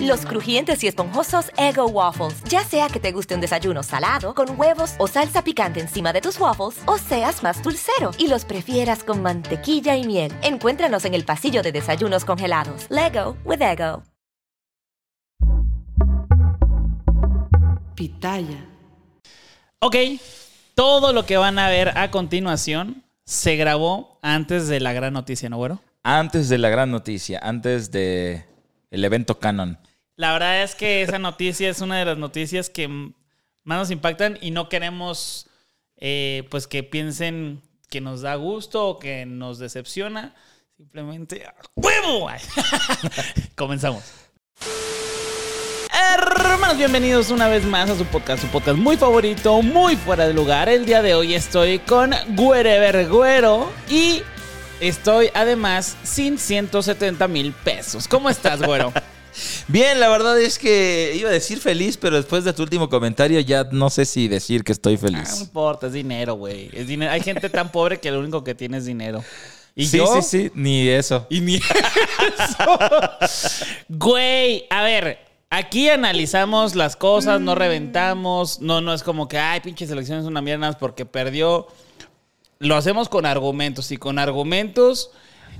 [0.00, 2.42] Los crujientes y esponjosos Ego Waffles.
[2.44, 6.20] Ya sea que te guste un desayuno salado, con huevos o salsa picante encima de
[6.20, 10.32] tus waffles, o seas más dulcero y los prefieras con mantequilla y miel.
[10.42, 12.86] Encuéntranos en el pasillo de desayunos congelados.
[12.88, 14.02] Lego with Ego.
[17.94, 18.64] Pitaya.
[19.80, 19.96] Ok,
[20.74, 25.48] todo lo que van a ver a continuación se grabó antes de la gran noticia,
[25.48, 25.80] ¿no, güero?
[26.02, 28.44] Antes de la gran noticia, antes de
[28.96, 29.78] el evento canon.
[30.16, 34.38] La verdad es que esa noticia es una de las noticias que más nos impactan
[34.40, 35.48] y no queremos
[35.96, 40.34] eh, pues que piensen que nos da gusto o que nos decepciona.
[40.76, 42.28] Simplemente ¡a ¡huevo!
[43.54, 44.02] Comenzamos.
[46.14, 50.34] Hermanos, bienvenidos una vez más a su podcast, su podcast muy favorito, muy fuera de
[50.34, 50.68] lugar.
[50.68, 54.22] El día de hoy estoy con Güerever Güero y
[54.80, 58.06] estoy además sin 170 mil pesos.
[58.08, 58.92] ¿Cómo estás, güero?
[59.68, 63.38] Bien, la verdad es que iba a decir feliz, pero después de tu último comentario
[63.40, 65.40] ya no sé si decir que estoy Ah, no feliz.
[65.42, 66.70] importa, es dinero, güey.
[66.72, 67.12] Es dinero.
[67.12, 69.22] Hay gente tan pobre que lo único que tiene es dinero.
[69.74, 71.26] Y sí, yo, sí, sí, ni eso.
[71.28, 71.56] Y ni
[72.38, 72.78] eso.
[73.90, 75.18] Güey, a ver,
[75.50, 78.60] aquí analizamos las cosas, no reventamos.
[78.60, 81.66] No, no es como que, ay, pinche selección es una mierda porque perdió.
[82.58, 85.10] Lo hacemos con argumentos y con argumentos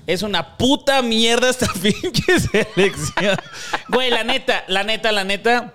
[0.06, 3.36] es una puta mierda esta pinche selección.
[3.88, 5.74] Güey, la neta, la neta, la neta.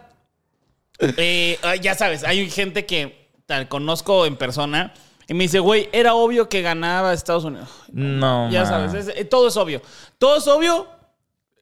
[1.00, 4.94] eh, ya sabes, hay gente que tal, conozco en persona
[5.28, 7.70] y me dice, güey, era obvio que ganaba Estados Unidos.
[7.92, 9.82] No, Ya sabes, es- eh, todo es obvio.
[10.18, 10.88] Todo es obvio.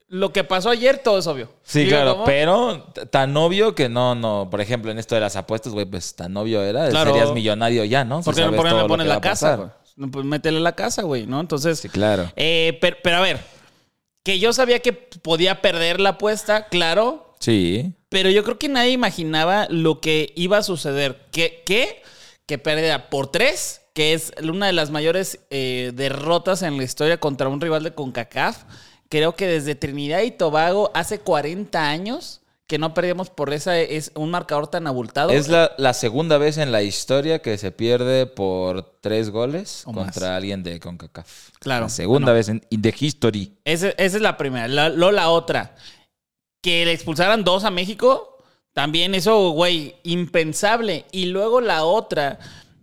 [0.09, 1.49] Lo que pasó ayer, todo es obvio.
[1.61, 2.25] Sí, ¿Digo claro, cómo?
[2.25, 4.49] pero tan obvio que no, no.
[4.49, 6.89] Por ejemplo, en esto de las apuestas, güey, pues tan obvio era.
[6.89, 7.11] Claro.
[7.11, 8.23] Serías millonario ya, ¿no?
[8.23, 9.75] Si ¿Por qué no por no le pones la casa?
[9.95, 11.39] No, pues métele la casa, güey, ¿no?
[11.39, 11.79] Entonces.
[11.79, 12.31] Sí, claro.
[12.35, 13.39] eh, pero, pero a ver,
[14.23, 17.35] que yo sabía que podía perder la apuesta, claro.
[17.39, 17.93] Sí.
[18.09, 21.27] Pero yo creo que nadie imaginaba lo que iba a suceder.
[21.31, 21.61] ¿Qué?
[21.65, 22.01] ¿Qué?
[22.47, 27.19] Que perdiera por tres, que es una de las mayores eh, derrotas en la historia
[27.19, 28.63] contra un rival de CONCACAF.
[29.09, 34.11] Creo que desde Trinidad y Tobago hace 40 años que no perdíamos por esa es
[34.13, 35.31] un marcador tan abultado.
[35.31, 39.91] Es la, la segunda vez en la historia que se pierde por tres goles O
[39.93, 40.37] contra más.
[40.37, 41.49] alguien de CONCACAF.
[41.59, 41.85] Claro.
[41.85, 42.33] La segunda Bueno.
[42.35, 43.57] vez en in the history.
[43.65, 44.67] Esa es la primera.
[44.67, 45.75] La, luego la otra.
[46.61, 48.37] Que le expulsaran dos a México.
[48.73, 51.05] También eso, güey, impensable.
[51.11, 52.37] Y luego la otra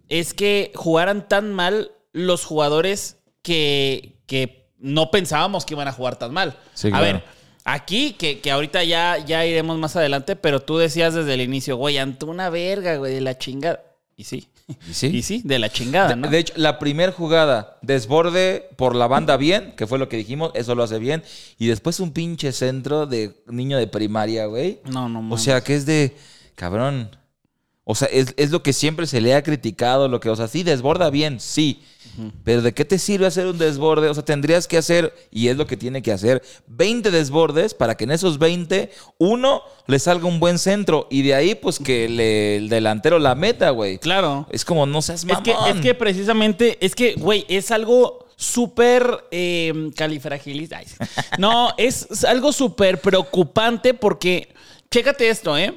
[0.09, 6.16] es que jugaran tan mal los jugadores que, que no pensábamos que iban a jugar
[6.16, 6.56] tan mal.
[6.75, 7.04] Sí, a claro.
[7.04, 7.25] ver,
[7.64, 11.76] aquí, que, que ahorita ya, ya iremos más adelante, pero tú decías desde el inicio,
[11.76, 13.82] güey, ante una verga, güey, de la chingada.
[14.16, 14.48] Y sí.
[14.88, 15.06] ¿Y sí?
[15.19, 16.28] Y sí, de la chingada, De, ¿no?
[16.28, 20.50] de hecho, la primera jugada, desborde por la banda bien, que fue lo que dijimos,
[20.54, 21.22] eso lo hace bien.
[21.59, 24.81] Y después un pinche centro de niño de primaria, güey.
[24.84, 25.42] no, no, O mames.
[25.42, 26.16] sea, que es de,
[26.56, 27.10] cabrón.
[27.88, 30.48] O sea, es, es lo que siempre se le ha criticado, lo que, o sea,
[30.48, 31.82] sí, desborda bien, sí.
[32.44, 34.08] Pero ¿de qué te sirve hacer un desborde?
[34.08, 37.94] O sea, tendrías que hacer, y es lo que tiene que hacer, 20 desbordes para
[37.94, 41.06] que en esos 20, uno le salga un buen centro.
[41.10, 43.98] Y de ahí, pues, que le- el delantero la meta, güey.
[43.98, 44.47] Claro.
[44.50, 45.42] Es como, no seas Es mamón.
[45.44, 50.80] que, es que precisamente, es que, güey, es algo súper eh, califragilista.
[51.38, 54.48] No, es, es algo súper preocupante porque,
[54.91, 55.74] chécate esto, ¿eh?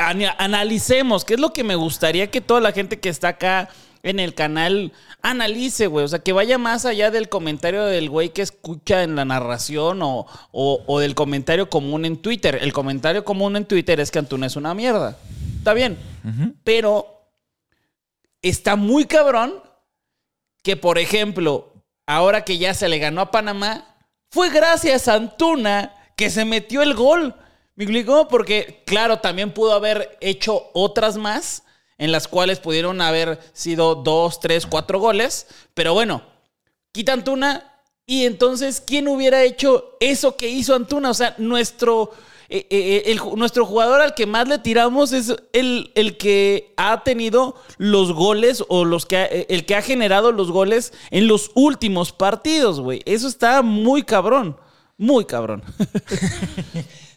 [0.00, 3.68] Ana- Analicemos, qué es lo que me gustaría que toda la gente que está acá
[4.02, 4.92] en el canal
[5.22, 6.04] analice, güey.
[6.04, 10.02] O sea, que vaya más allá del comentario del güey que escucha en la narración
[10.02, 12.58] o, o- o del comentario común en Twitter.
[12.60, 15.16] El comentario común en Twitter es que Antuna es una mierda.
[15.58, 15.96] Está bien.
[16.64, 17.06] Pero
[18.42, 19.54] está muy cabrón
[20.62, 21.72] que, por ejemplo,
[22.06, 23.96] ahora que ya se le ganó a Panamá,
[24.30, 27.34] fue gracias a Antuna que se metió el gol.
[27.76, 31.62] Me explicó porque, claro, también pudo haber hecho otras más
[31.98, 35.46] en las cuales pudieron haber sido dos, tres, cuatro goles.
[35.74, 36.22] Pero bueno,
[36.92, 37.70] quita Antuna
[38.06, 41.10] Y entonces, ¿quién hubiera hecho eso que hizo Antuna?
[41.10, 42.10] O sea, nuestro,
[42.48, 47.02] eh, eh, el, nuestro jugador al que más le tiramos es el, el que ha
[47.02, 51.26] tenido los goles o los que ha- eh, el que ha generado los goles en
[51.26, 53.02] los últimos partidos, güey.
[53.06, 54.56] Eso está muy cabrón.
[54.98, 55.62] Muy cabrón.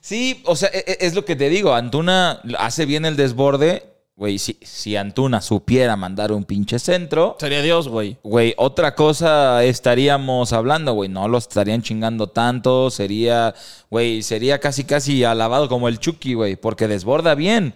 [0.01, 1.73] Sí, o sea, e- e- es lo que te digo.
[1.73, 3.83] Antuna hace bien el desborde.
[4.15, 8.17] Güey, si, si Antuna supiera mandar un pinche centro, Sería Dios, güey.
[8.23, 11.07] güey, otra cosa estaríamos hablando, güey.
[11.07, 12.89] No lo estarían chingando tanto.
[12.89, 13.53] Sería,
[13.91, 17.75] güey, sería casi, casi alabado como el Chucky, güey, porque desborda bien.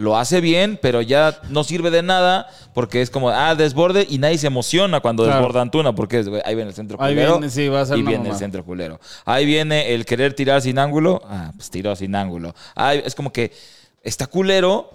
[0.00, 4.16] Lo hace bien, pero ya no sirve de nada porque es como, ah, desborde y
[4.16, 5.38] nadie se emociona cuando Claro.
[5.40, 7.32] desborda Antuna porque es, güey, ahí viene el centro Ahí culero.
[7.38, 8.98] viene, sí, va a ser y viene el centro culero.
[9.26, 11.20] Ahí viene el querer tirar sin ángulo.
[11.26, 12.54] Ah, pues tiró sin ángulo.
[12.74, 13.52] Ahí es como que
[14.02, 14.90] está culero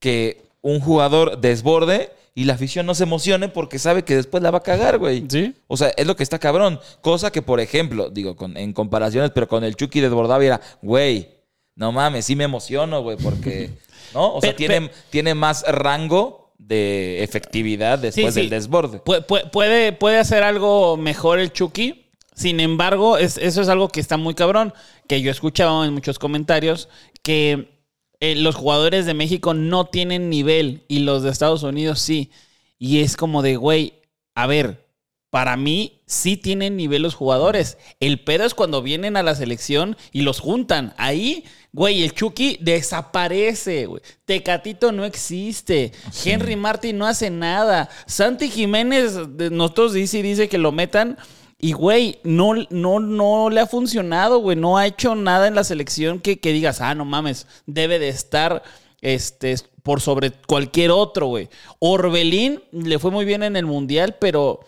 [0.00, 4.50] que un jugador desborde y la afición no se emocione porque sabe que después la
[4.50, 5.24] va a cagar, güey.
[5.28, 5.54] Sí.
[5.68, 6.80] O sea, es lo que está cabrón.
[7.02, 10.60] Cosa que, por ejemplo, digo, con- en comparaciones, pero con el Chucky desbordaba y era,
[10.82, 11.28] güey,
[11.76, 13.70] no mames, sí me emociono, güey, porque,
[14.14, 14.34] ¿no?
[14.34, 18.40] O sea, tiene, tiene más rango de efectividad después Sí, sí.
[18.40, 19.02] del desborde.
[19.02, 22.06] Pu- pu- Puede, puede hacer algo mejor el Chucky.
[22.34, 24.72] Sin embargo, es- eso es algo que está muy cabrón.
[25.08, 26.88] Que yo he escuchado en muchos comentarios
[27.22, 27.78] que
[28.20, 32.30] eh, los jugadores de México no tienen nivel y los de Estados Unidos sí.
[32.78, 33.94] Y es como de, güey,
[34.34, 34.86] a ver,
[35.30, 37.78] para mí sí tienen nivel los jugadores.
[38.00, 40.92] El pedo es cuando vienen a la selección y los juntan.
[40.98, 44.02] Ahí, güey, el Chucky desaparece, güey.
[44.24, 45.92] Tecatito no existe.
[46.24, 47.88] Henry Martin no hace nada.
[48.06, 49.14] Santi Jiménez,
[49.50, 51.16] nosotros dice y dice que lo metan.
[51.58, 54.56] Y, güey, no, no, no le ha funcionado, güey.
[54.56, 58.08] No ha hecho nada en la selección que, que digas, ah, no mames, debe de
[58.08, 58.62] estar
[59.02, 61.48] este, por sobre cualquier otro, güey.
[61.78, 64.60] Orbelín le fue muy bien en el Mundial, pero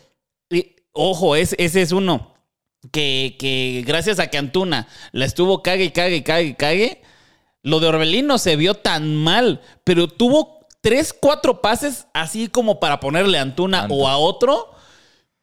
[0.51, 2.32] y, ojo, es- ese es uno
[2.91, 7.03] que, que gracias a que Antuna la estuvo cague y cague y cague y cague,
[7.63, 12.81] lo de Orbelín no se vio tan mal, pero tuvo tres, cuatro pases así como
[12.81, 14.71] para ponerle a Antuna o a otro.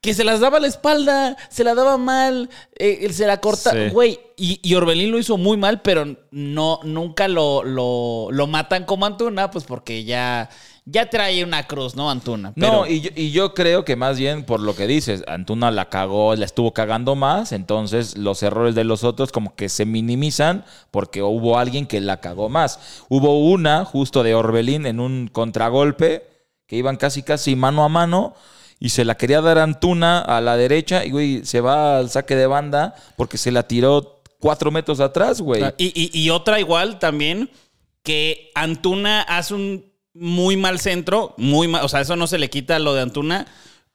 [0.02, 3.72] Que se las daba a la espalda, se la daba mal, eh, se la corta.
[3.72, 3.90] Sí.
[3.92, 8.86] Güey, y, y Orbelín lo hizo muy mal, pero no, nunca lo, lo, lo matan
[8.86, 10.50] como Antuna, pues porque ya,
[10.92, 12.10] ya trae una cruz, ¿no?
[12.10, 12.54] Antuna.
[12.56, 15.90] No, y yo, y yo creo que más bien por lo que dices, Antuna la
[15.90, 20.66] cagó, la estuvo cagando más, entonces los errores de los otros como que se minimizan
[20.92, 22.80] porque hubo alguien que la cagó más.
[23.10, 26.26] Hubo una justo de Orbelín en un contragolpe
[26.68, 28.34] que iban casi casi mano a mano
[28.80, 32.36] y se la quería dar Antuna a la derecha y güey se va al saque
[32.36, 35.62] de banda porque se la tiró cuatro metros atrás, güey.
[35.78, 37.50] Y, y- y otra igual también,
[38.04, 39.89] que Antuna hace un
[40.20, 43.48] muy mal centro, muy mal, o sea, eso no se le quita lo de Antuna,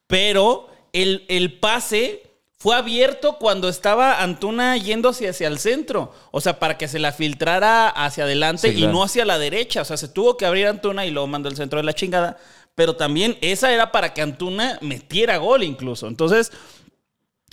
[0.07, 2.23] pero el, el pase
[2.57, 6.99] fue abierto cuando estaba Antuna yendo hacia, hacia el centro, o sea, para que se
[6.99, 8.93] la filtrara hacia adelante Sí, y claro.
[8.93, 11.55] no hacia la derecha, o sea, se tuvo que abrir Antuna y luego mandó el
[11.57, 12.37] centro de la chingada,
[12.73, 16.51] pero también esa era para que Antuna metiera gol incluso, entonces...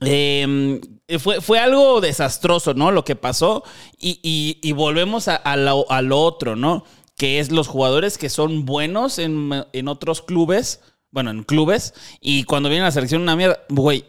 [0.04, 0.80] Eh,
[1.20, 2.90] fue, fue algo desastroso, ¿no?
[2.90, 3.62] Lo que pasó.
[4.00, 6.84] Y, y- y volvemos a, a lo, a lo otro, ¿no?
[7.16, 10.80] Que es los jugadores que son buenos en, en otros clubes.
[11.10, 11.94] Bueno, en clubes.
[12.20, 13.60] Y cuando vienen a la selección, una mierda.
[13.68, 14.04] Güey,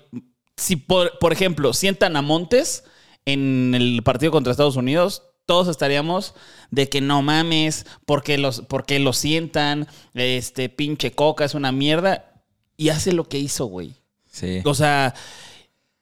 [0.58, 2.84] si por, por ejemplo sientan a Montes
[3.26, 6.34] en el partido contra Estados Unidos, todos estaríamos
[6.72, 12.44] de que no mames, porque los, porque lo sientan, este pinche coca es una mierda.
[12.78, 13.94] Y hace lo que hizo, güey.
[14.32, 14.62] Sí.
[14.66, 15.14] O sea,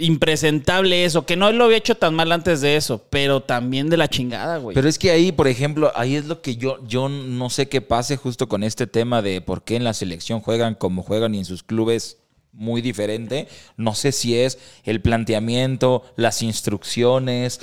[0.02, 3.98] impresentable eso, que no lo había hecho tan mal antes de eso, pero también de
[3.98, 4.74] la chingada, güey.
[4.76, 7.82] Pero es que ahí, por ejemplo, ahí es lo que yo, yo no sé qué
[7.82, 11.40] pase justo con este tema de por qué en la selección juegan como juegan y
[11.40, 12.18] en sus clubes
[12.54, 13.48] muy diferente.
[13.78, 17.60] No sé si es el planteamiento, las instrucciones,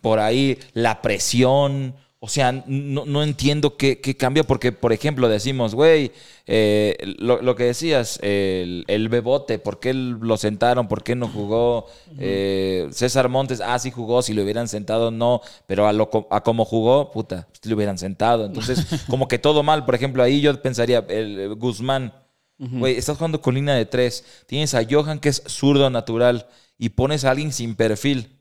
[0.00, 1.94] por ahí la presión.
[2.24, 6.12] O sea, no, no entiendo qué, qué cambia porque, por ejemplo, decimos, güey,
[6.46, 10.86] eh, lo, lo que decías, el, el Bebote, ¿por qué lo sentaron?
[10.86, 11.88] ¿Por qué no jugó?
[12.20, 16.44] Eh, César Montes, ah, sí jugó, si lo hubieran sentado, no, pero a, lo, a
[16.44, 18.46] como jugó, puta, pues, lo hubieran sentado.
[18.46, 19.84] Entonces, como que todo mal.
[19.84, 22.14] Por ejemplo, ahí yo pensaría, el, el Guzmán,
[22.56, 26.46] güey, estás jugando con línea de tres, tienes a Johan que es zurdo natural
[26.78, 28.38] y pones a alguien sin perfil.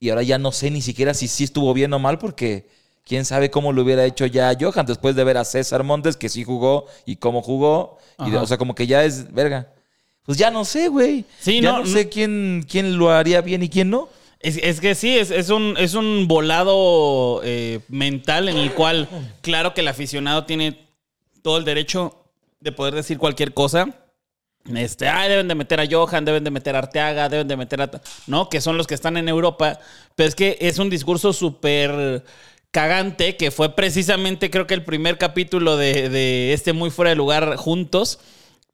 [0.00, 2.68] Y ahora ya no sé ni siquiera si sí estuvo bien o mal porque
[3.04, 6.28] quién sabe cómo lo hubiera hecho ya Johan después de ver a César Montes que
[6.28, 7.98] sí jugó y cómo jugó.
[8.26, 9.72] Y o sea, como que ya es verga.
[10.24, 11.24] Pues ya no sé, güey.
[11.38, 14.08] Sí, ya no, no, no- sé quién, quién lo haría bien y quién no.
[14.40, 19.08] Es, es que sí, es, es un, es un volado eh, mental en el cual,
[19.40, 20.86] claro que el aficionado tiene
[21.42, 22.24] todo el derecho
[22.60, 23.88] de poder decir cualquier cosa.
[24.74, 27.82] Este, ay, deben de meter a Johan, deben de meter a Arteaga, deben de meter
[27.82, 27.90] a...
[28.26, 28.48] ¿No?
[28.48, 29.78] Que son los que están en Europa.
[30.14, 32.24] Pero es que es un discurso súper
[32.70, 37.16] cagante que fue precisamente creo que el primer capítulo de, de este muy fuera de
[37.16, 38.18] lugar juntos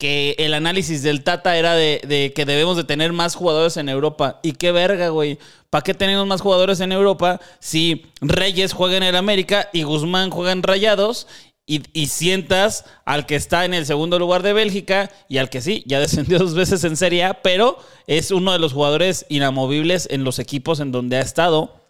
[0.02, 3.88] que el análisis del Tata era de, de, que debemos de tener más jugadores en
[3.88, 4.40] Europa.
[4.42, 5.38] Y qué verga, güey.
[5.70, 10.30] ¿Para qué tenemos más jugadores en Europa si Reyes juega en el América y Guzmán
[10.30, 11.28] juega en Rayados?
[11.64, 15.60] Y, y, sientas al que está en el segundo lugar de Bélgica y al que
[15.60, 17.78] sí, ya descendió dos veces en Serie pero
[18.08, 21.80] es uno de los jugadores inamovibles en los equipos en donde ha estado,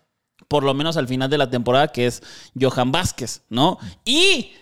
[0.49, 2.23] por lo menos al final de la temporada, que es
[2.61, 3.79] Johan Vázquez, ¿no?
[4.05, 4.53] Y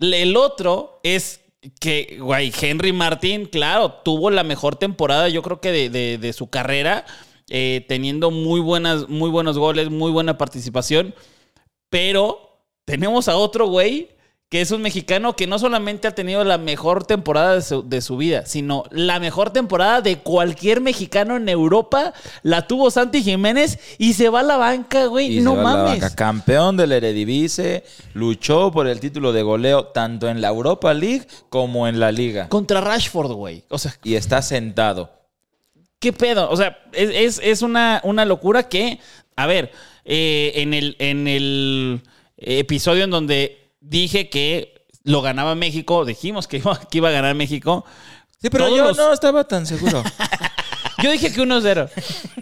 [0.00, 1.40] el otro es
[1.80, 6.32] que, güey, Henry Martín, claro, tuvo la mejor temporada, yo creo que de, de, de
[6.32, 7.06] su carrera,
[7.50, 11.14] eh, teniendo muy, buenas, muy buenos goles, muy buena participación,
[11.90, 14.10] pero tenemos a otro güey
[14.54, 18.00] que es un mexicano que no solamente ha tenido la mejor temporada de su, de
[18.00, 22.12] su, vida, sino la mejor temporada de cualquier mexicano en Europa.
[22.44, 25.40] La tuvo Santi Jiménez y se va a la banca, güey.
[25.40, 26.00] No mames.
[26.00, 26.14] Banca.
[26.14, 27.82] Campeón del Eredivisie,
[28.12, 32.48] luchó por el título de goleo tanto en la Europa League como en la Liga.
[32.48, 33.64] Contra Rashford, güey.
[33.70, 35.10] O sea, y está sentado.
[35.98, 36.48] ¿Qué pedo?
[36.48, 39.00] O sea, es, es, es una, una, locura que,
[39.34, 39.72] a ver,
[40.04, 42.02] eh, en, el, en el
[42.36, 47.34] episodio en donde dije que lo ganaba México, dijimos que iba, que iba a ganar
[47.34, 47.84] México.
[48.40, 48.96] Sí, pero Todos yo los...
[48.96, 50.02] no estaba tan seguro.
[51.02, 51.90] yo dije que 1-0.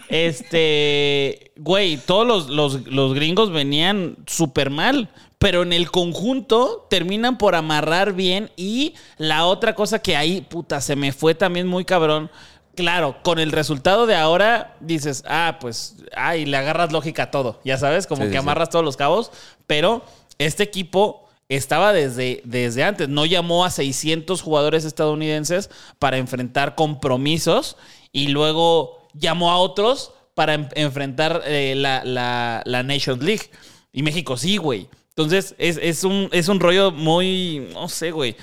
[0.09, 7.37] Este, güey, todos los, los, los gringos venían súper mal, pero en el conjunto terminan
[7.37, 8.51] por amarrar bien.
[8.57, 12.31] Y la otra cosa que ahí, puta, se me fue también muy cabrón.
[12.75, 17.61] Claro, con el resultado de ahora dices, ah, pues, ay, le agarras lógica a todo,
[17.63, 18.71] ya sabes, como sí, que amarras sí.
[18.71, 19.31] todos los cabos,
[19.67, 20.03] pero
[20.39, 23.09] este equipo estaba desde, desde antes.
[23.09, 25.69] No llamó a 600 jugadores estadounidenses
[25.99, 27.77] para enfrentar compromisos
[28.11, 33.49] y luego llamó a otros para en, enfrentar eh, la, la, la, Nations League.
[33.91, 34.89] Y México sí, güey.
[35.09, 38.35] Entonces es, es, un, es un rollo muy, no sé, güey.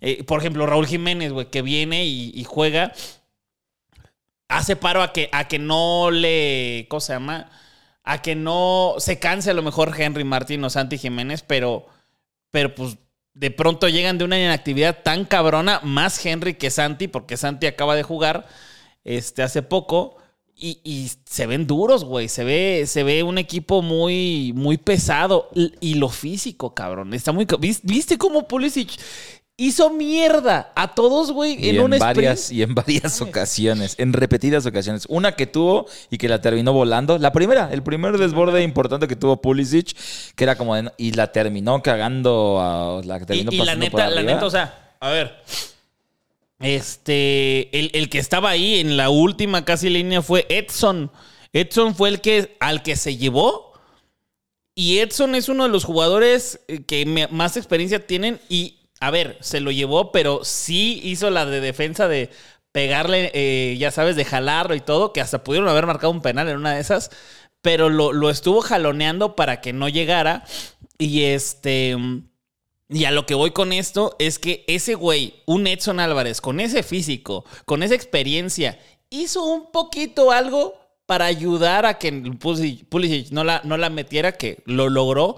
[0.00, 2.92] Eh, por ejemplo, Raúl Jiménez, güey, que viene y, y, juega,
[4.48, 7.50] hace paro a que, a que no le, ¿cómo se llama?
[8.04, 11.86] A que no se canse a lo mejor Henry Martín o Santi Jiménez, pero
[12.50, 12.98] pero pues
[13.34, 17.94] de pronto llegan de una inactividad tan cabrona, más Henry que Santi, porque Santi acaba
[17.94, 18.46] de jugar
[19.04, 20.16] este, hace poco.
[20.60, 22.28] Y, y se ven duros, güey.
[22.28, 25.50] Se ve, se ve un equipo muy, muy pesado.
[25.78, 27.14] Y lo físico, cabrón.
[27.14, 27.46] Está muy.
[27.60, 28.90] ¿Viste cómo Pulisic
[29.58, 32.58] hizo mierda a todos, güey, en, en, un varias sprint?
[32.58, 35.04] Y en varias ocasiones, en repetidas ocasiones.
[35.08, 37.18] Una que tuvo y que la terminó volando.
[37.18, 39.94] La primera, el primer desborde importante que tuvo Pulisic,
[40.34, 43.74] que era como de, y la terminó cagando a la que terminó y, y la
[43.74, 45.42] neta, la neta, o sea, a ver.
[46.60, 51.10] Este, el, el, que estaba ahí en la última casi línea fue Edson.
[51.52, 53.72] Edson fue el que al que se llevó.
[54.74, 59.38] Y Edson es uno de los jugadores que me, más experiencia tienen y a ver,
[59.40, 62.30] se lo llevó, pero sí hizo la de defensa de
[62.72, 66.48] pegarle, eh, ya sabes, de jalarlo y todo, que hasta pudieron haber marcado un penal
[66.48, 67.10] en una de esas,
[67.62, 70.44] pero lo, lo estuvo jaloneando para que no llegara.
[70.98, 71.96] Y este.
[72.90, 76.58] Y a lo que voy con esto es que ese güey, un Edson Álvarez, con
[76.58, 78.78] ese físico, con esa experiencia,
[79.10, 80.74] hizo un poquito algo
[81.04, 85.36] para ayudar a que Pulisic no la, no la metiera, que lo logró.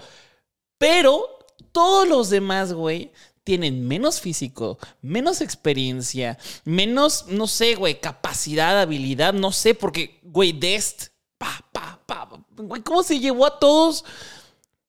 [0.77, 1.27] Pero
[1.71, 3.11] todos los demás, güey,
[3.51, 10.53] tienen menos físico, menos experiencia, menos, no sé, güey, capacidad, habilidad, no sé, porque, güey,
[10.53, 14.05] Dest, pa, pa, pa, güey, ¿cómo se llevó a todos?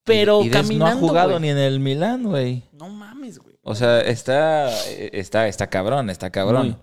[0.04, 0.84] Pero y, y caminando.
[0.84, 1.40] no ha jugado güey.
[1.40, 2.62] ni en el Milán, güey.
[2.72, 3.58] No mames, güey.
[3.62, 6.66] O sea, está, está, está cabrón, está cabrón.
[6.68, 6.76] Muy.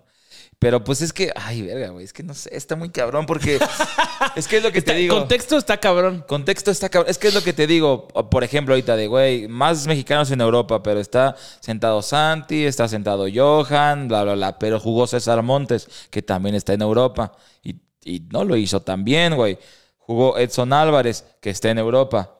[0.59, 3.57] Pero pues es que, ay, verga, güey, es que no sé, está muy cabrón porque
[4.35, 5.17] es que es lo que está, te digo.
[5.17, 6.25] Contexto está cabrón.
[6.27, 7.09] Contexto está cabrón.
[7.09, 10.41] Es que es lo que te digo, por ejemplo, ahorita de, güey, más mexicanos en
[10.41, 15.87] Europa, pero está sentado Santi, está sentado Johan, bla, bla, bla, pero jugó César Montes,
[16.09, 17.31] que también está en Europa
[17.63, 19.57] y, y no lo hizo tan bien, güey.
[19.97, 22.38] Jugó Edson Álvarez, que está en Europa.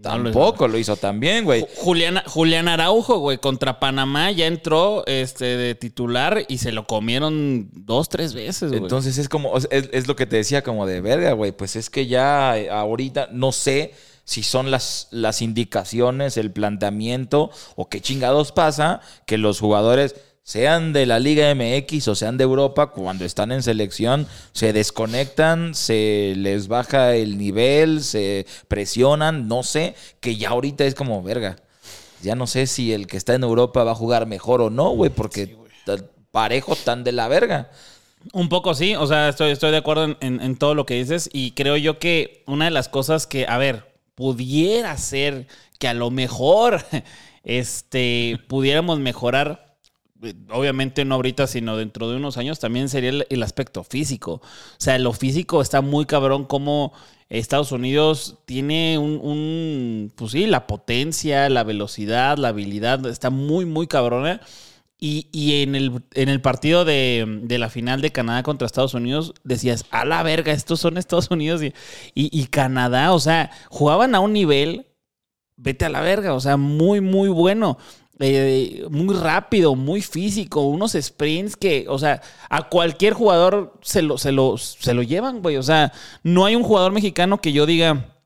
[0.00, 1.66] Tampoco lo hizo tan bien, güey.
[1.76, 7.68] Julián, Julián Araujo, güey, contra Panamá ya entró este, de titular y se lo comieron
[7.72, 8.82] dos, tres veces, güey.
[8.82, 11.50] Entonces es como, es, es, lo que te decía, como de verga, güey.
[11.50, 13.92] Pues es que ya ahorita no sé
[14.28, 20.14] si son las, las indicaciones, el planteamiento o qué chingados pasa que los jugadores
[20.48, 25.74] sean de la Liga MX o sean de Europa, cuando están en selección, se desconectan,
[25.74, 31.56] se les baja el nivel, se presionan, no sé, que ya ahorita es como verga.
[32.22, 34.88] Ya no sé si el que está en Europa va a jugar mejor o no,
[34.90, 35.56] güey, porque sí,
[36.30, 37.70] parejo, tan de la verga.
[38.32, 40.94] Un poco sí, o sea, estoy, estoy de acuerdo en, en- en todo lo que
[40.94, 45.46] dices y creo yo que una de las cosas que, a ver, pudiera ser
[45.78, 46.82] que a lo mejor
[47.44, 49.67] este, pudiéramos mejorar,
[50.50, 54.40] obviamente no ahorita, sino dentro de unos años, también sería el, el aspecto físico.
[54.42, 56.92] O sea, lo físico está muy cabrón como
[57.28, 63.66] Estados Unidos tiene un, un, pues sí, la potencia, la velocidad, la habilidad, está muy,
[63.66, 64.40] muy cabrona.
[65.00, 68.94] Y, y en, el, en el partido de, de la final de Canadá contra Estados
[68.94, 71.66] Unidos, decías, a la verga, estos son Estados Unidos y,
[72.14, 74.86] y, y Canadá, o sea, jugaban a un nivel,
[75.56, 77.78] vete a la verga, o sea, muy, muy bueno.
[78.20, 84.18] Eh, muy rápido, muy físico, unos sprints que, o sea, a cualquier jugador se lo,
[84.18, 85.56] se lo, se lo llevan, güey.
[85.56, 88.16] O sea, no hay un jugador mexicano que yo diga,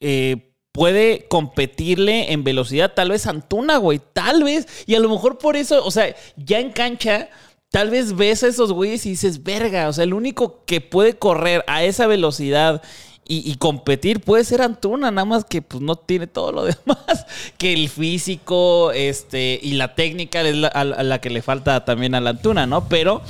[0.00, 4.66] eh, puede competirle en velocidad, tal vez Antuna, güey, tal vez.
[4.86, 7.28] Y a lo mejor por eso, o sea, ya en cancha,
[7.70, 11.18] tal vez ves a esos güeyes y dices, verga, o sea, el único que puede
[11.18, 12.82] correr a esa velocidad
[13.26, 17.26] y, competir puede ser Antuna, nada más que pues no tiene todo lo demás,
[17.56, 22.30] que el físico este, y la técnica es la, que le falta también a la
[22.30, 22.88] Antuna, ¿no?
[22.88, 23.22] Pero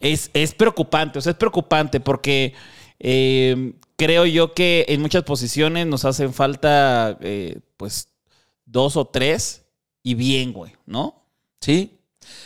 [0.00, 2.54] es, es preocupante, o sea, es preocupante porque
[2.98, 8.08] eh, creo yo que en muchas posiciones nos hacen falta, eh, pues,
[8.64, 9.64] dos o tres
[10.02, 11.24] y bien, güey, ¿no?
[11.60, 11.98] Sí.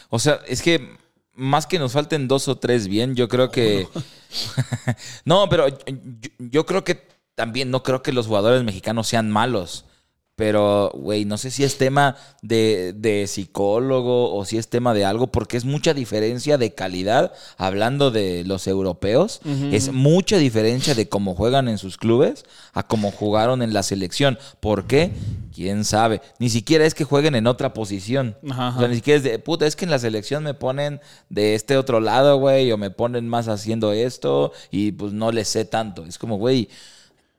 [0.09, 0.97] O sea, es que
[1.41, 3.89] más que nos falten dos o tres bien, yo creo que.
[5.25, 5.77] no, pero yo,
[6.39, 9.87] yo creo que también no creo que los jugadores mexicanos sean malos.
[10.41, 15.05] Pero, güey, no sé si es tema de, de psicólogo o si es tema de
[15.05, 21.11] algo, porque es mucha diferencia de calidad, hablando de los europeos, es mucha diferencia de
[21.11, 24.39] cómo juegan en sus clubes a cómo jugaron en la selección.
[24.61, 25.13] ¿Por qué?
[25.55, 26.23] ¿Quién sabe?
[26.39, 28.35] Ni siquiera es que jueguen en otra posición.
[28.49, 28.77] Ajá, ajá.
[28.79, 31.55] O sea, ni siquiera es de, puta, es que en la selección me ponen de
[31.55, 35.67] este otro lado, güey, o me ponen más haciendo esto y pues no les sé
[35.67, 36.07] tanto.
[36.07, 36.71] Es como, güey,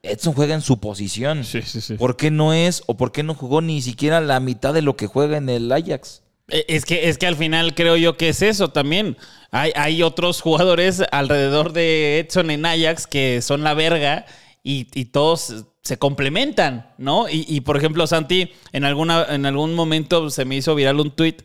[0.04, 1.44] Edson juega en su posición.
[1.44, 1.96] Sí, sí, sí.
[1.96, 4.96] ¿Por qué no es o por qué no jugó ni siquiera la mitad de lo
[4.96, 6.24] que juega en el Ajax?
[6.48, 9.18] Eh, Es que, es que al final creo yo que es eso también.
[9.52, 14.26] Hay, hay otros jugadores alrededor de Edson en Ajax que son la verga
[14.64, 17.28] y, y todos se complementan, ¿no?
[17.28, 21.12] Y, y, por ejemplo, Santi, en, alguna, en algún momento se me hizo viral un
[21.12, 21.38] tweet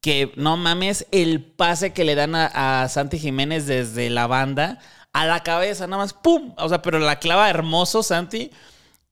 [0.00, 4.78] que no mames el pase que le dan a, a Santi Jiménez desde la banda
[5.14, 6.52] a la cabeza, nada más, ¡pum!
[6.58, 8.50] O sea, pero la clava hermoso, Santi.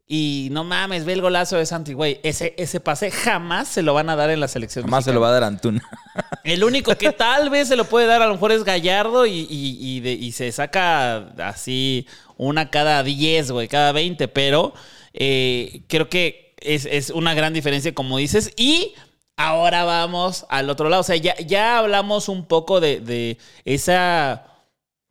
[0.07, 2.21] Y no mames, ve el golazo de Santi, güey.
[2.23, 4.91] Ese, ese pase jamás se lo van a dar en la selección.
[4.91, 5.81] Más se lo va a dar Antuna.
[6.45, 9.47] El único que tal vez se lo puede dar a lo mejor es Gallardo y,
[9.49, 14.75] y- y de- y se saca así una cada 10, güey, cada 20, pero
[15.15, 18.53] eh, creo que es, es una gran diferencia, como dices.
[18.57, 18.93] Y
[19.37, 21.01] ahora vamos al otro lado.
[21.01, 24.45] O sea, ya, ya hablamos un poco de, de esa,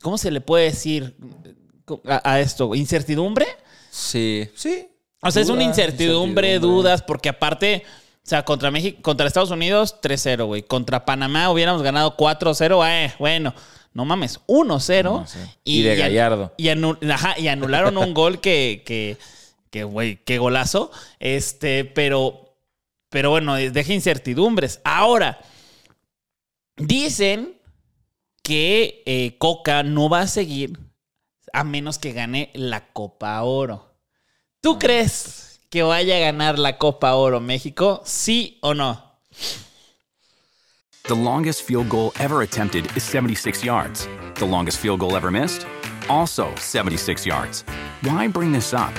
[0.01, 1.15] ¿cómo se le puede decir
[2.07, 2.73] a, a esto?
[2.75, 3.45] ¿Incertidumbre?
[3.89, 4.87] Sí, sí.
[5.21, 6.59] O sea, es una incertidumbre, incertidumbre.
[6.59, 7.83] dudas, porque aparte,
[8.15, 10.63] o sea, contra México, contra Estados Unidos, 3-0, güey.
[10.63, 13.53] Contra Panamá hubiéramos ganado 4-0, eh, bueno,
[13.93, 15.25] no mames, 1-0.
[15.25, 15.47] 1-0.
[15.63, 16.53] Y de an- Gallardo.
[16.57, 19.17] Y, anu- ajá, y anularon un gol que, que,
[19.69, 20.91] que, güey, qué golazo.
[21.19, 22.55] Este, pero,
[23.09, 24.79] pero bueno, deja incertidumbres.
[24.83, 25.39] Ahora,
[26.77, 27.57] dicen
[28.43, 30.79] que eh, Coca no va a seguir
[31.53, 33.91] a menos que gane la Copa Oro.
[34.61, 38.01] ¿Tú crees que vaya a ganar la Copa Oro México?
[38.05, 39.01] ¿Sí o no?
[41.03, 44.07] The longest field goal ever attempted is 76 yards.
[44.35, 45.65] The longest field goal ever missed?
[46.09, 47.63] Also 76 yards.
[48.03, 48.93] Why bring this up?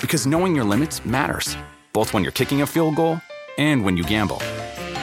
[0.00, 1.56] Because knowing your limits matters,
[1.92, 3.20] both when you're kicking a field goal
[3.56, 4.38] and when you gamble.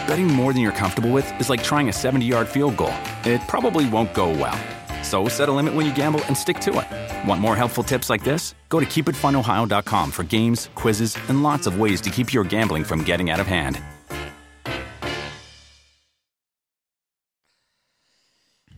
[0.07, 2.93] Betting more than you're comfortable with is like trying a 70 yard field goal.
[3.25, 4.57] It probably won't go well.
[5.03, 7.27] So set a limit when you gamble and stick to it.
[7.27, 8.53] Want more helpful tips like this?
[8.69, 13.03] Go to keepitfunohio.com for games, quizzes, and lots of ways to keep your gambling from
[13.03, 13.79] getting out of hand.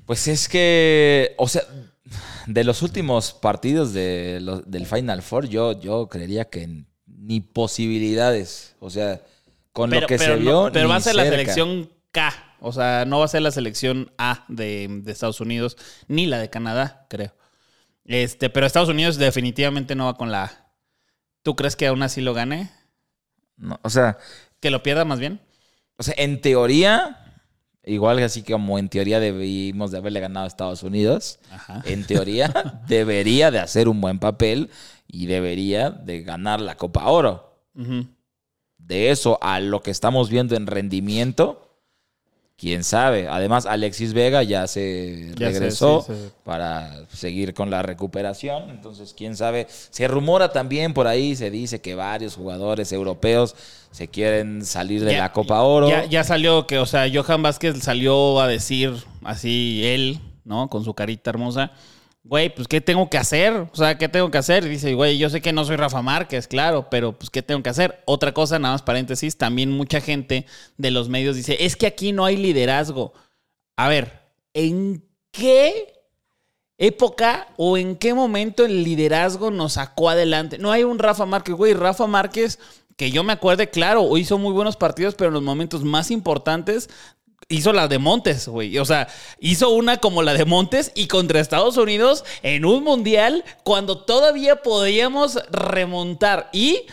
[0.05, 1.63] Pues es que, o sea,
[2.45, 8.75] de los últimos partidos de los- del Final Four, yo, yo creería que ni posibilidades.
[8.79, 9.21] O sea,
[9.73, 10.69] con lo que se no- vio.
[10.71, 11.37] pero ni va a ser la cerca.
[11.37, 12.33] selección K.
[12.59, 16.39] O sea, no va a ser la selección A de, de Estados Unidos, ni la
[16.39, 17.33] de Canadá, creo.
[18.05, 20.71] Este, pero Estados Unidos definitivamente no va con la A.
[21.43, 22.71] ¿Tú crees que aún así lo gane?
[23.57, 24.17] No, o sea,
[24.59, 25.39] ¿Que lo pierda más bien?
[25.97, 27.35] O sea, en teoría,
[27.83, 31.81] igual así como en teoría debimos de haberle ganado a Estados Unidos, Ajá.
[31.85, 34.69] en teoría debería de hacer un buen papel
[35.07, 37.61] y debería de ganar la Copa Oro.
[37.75, 38.07] Ujú.
[38.77, 41.66] De eso a lo que estamos viendo en rendimiento,
[42.57, 43.27] quién sabe.
[43.27, 46.29] Además, Alexis Vega ya se Ya sé, regresó sí, sí.
[46.43, 48.69] para seguir con la recuperación.
[48.71, 49.67] Entonces, quién sabe.
[49.69, 53.55] Se rumora también por ahí, se dice que varios jugadores europeos
[53.91, 55.87] se quieren salir de Ya- la Copa Oro.
[55.87, 58.93] Ya, ya salió que, o sea, Johan Vázquez salió a decir
[59.23, 60.67] así, él, ¿no?
[60.69, 61.71] Con su carita hermosa.
[62.27, 63.53] Güey, pues, ¿qué tengo que hacer?
[63.53, 64.67] O sea, ¿qué tengo que hacer?
[64.67, 67.69] Dice, güey, yo sé que no soy Rafa Márquez, claro, pero pues, ¿qué tengo que
[67.69, 68.03] hacer?
[68.05, 72.11] Otra cosa, nada más paréntesis, también mucha gente de los medios dice, es que aquí
[72.11, 73.13] no hay liderazgo.
[73.77, 75.93] A ver, ¿en qué
[76.77, 80.57] época o en qué momento el liderazgo nos sacó adelante?
[80.57, 82.59] No hay un Rafa Márquez, güey, Rafa Márquez,
[82.97, 86.89] que yo me acuerde, claro, hizo muy buenos partidos, pero en los momentos más importantes
[87.49, 88.77] hizo la de Montes, güey.
[88.77, 89.07] O sea,
[89.39, 94.61] hizo una como la de Montes y contra Estados Unidos en un mundial cuando todavía
[94.61, 96.49] podíamos remontar.
[96.51, 96.83] Y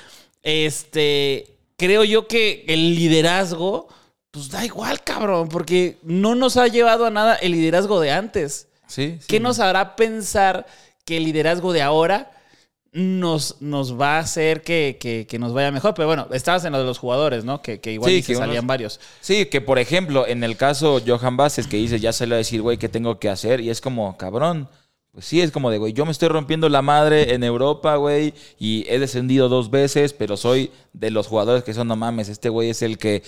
[0.43, 3.89] este, creo yo que el liderazgo,
[4.31, 8.69] pues da igual, cabrón, porque no nos ha llevado a nada el liderazgo de antes.
[8.87, 9.27] Sí, sí.
[9.27, 10.67] ¿Qué nos hará pensar
[11.05, 12.31] que el liderazgo de ahora
[12.95, 15.93] nos, nos va a hacer que, que- que nos vaya mejor?
[15.95, 17.61] Pero bueno, estabas en lo de los jugadores, ¿no?
[17.61, 19.01] Que, que igual Sí, que unos- salían varios.
[19.21, 22.63] Sí, que por ejemplo, en el caso Johan Vázquez, que dice, ya va a decir,
[22.63, 23.61] güey, ¿qué tengo que hacer?
[23.61, 24.69] Y es como, cabrón.
[25.13, 28.35] Pues sí, es como de, güey, yo me estoy rompiendo la madre en Europa, güey,
[28.59, 32.49] y he descendido dos veces, pero soy de los jugadores que son, no mames, este
[32.49, 33.23] güey es el que,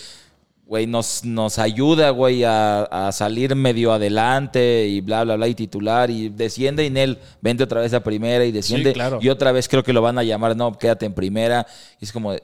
[0.67, 5.55] güey, nos, nos ayuda, güey, a, a salir medio adelante y bla, bla, bla, y
[5.55, 8.93] titular, y desciende y en él, vente otra vez a primera y desciende.
[8.93, 9.21] claro.
[9.23, 11.67] Y otra vez creo que lo van a llamar, no, quédate en primera.
[12.01, 12.35] Y es como,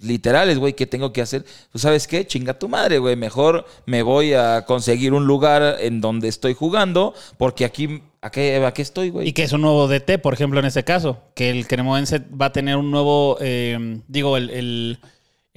[0.00, 1.44] literales, güey, ¿qué tengo que hacer?
[1.70, 2.26] Pues, ¿sabes qué?
[2.26, 3.14] Chinga tu madre, güey.
[3.14, 8.82] Mejor me voy a conseguir un lugar en donde estoy jugando, porque aquí, aquí, aquí
[8.82, 9.28] estoy, güey.
[9.28, 11.18] Y que es un nuevo DT, por ejemplo, en este caso.
[11.34, 13.36] Que el cremoense va a tener un nuevo.
[13.40, 14.98] eh, digo, el, el,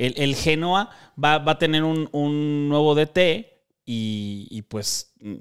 [0.05, 0.89] el- el Genoa
[1.23, 3.45] va, va a tener un, un nuevo DT.
[3.85, 5.13] Y, y pues.
[5.21, 5.35] mm,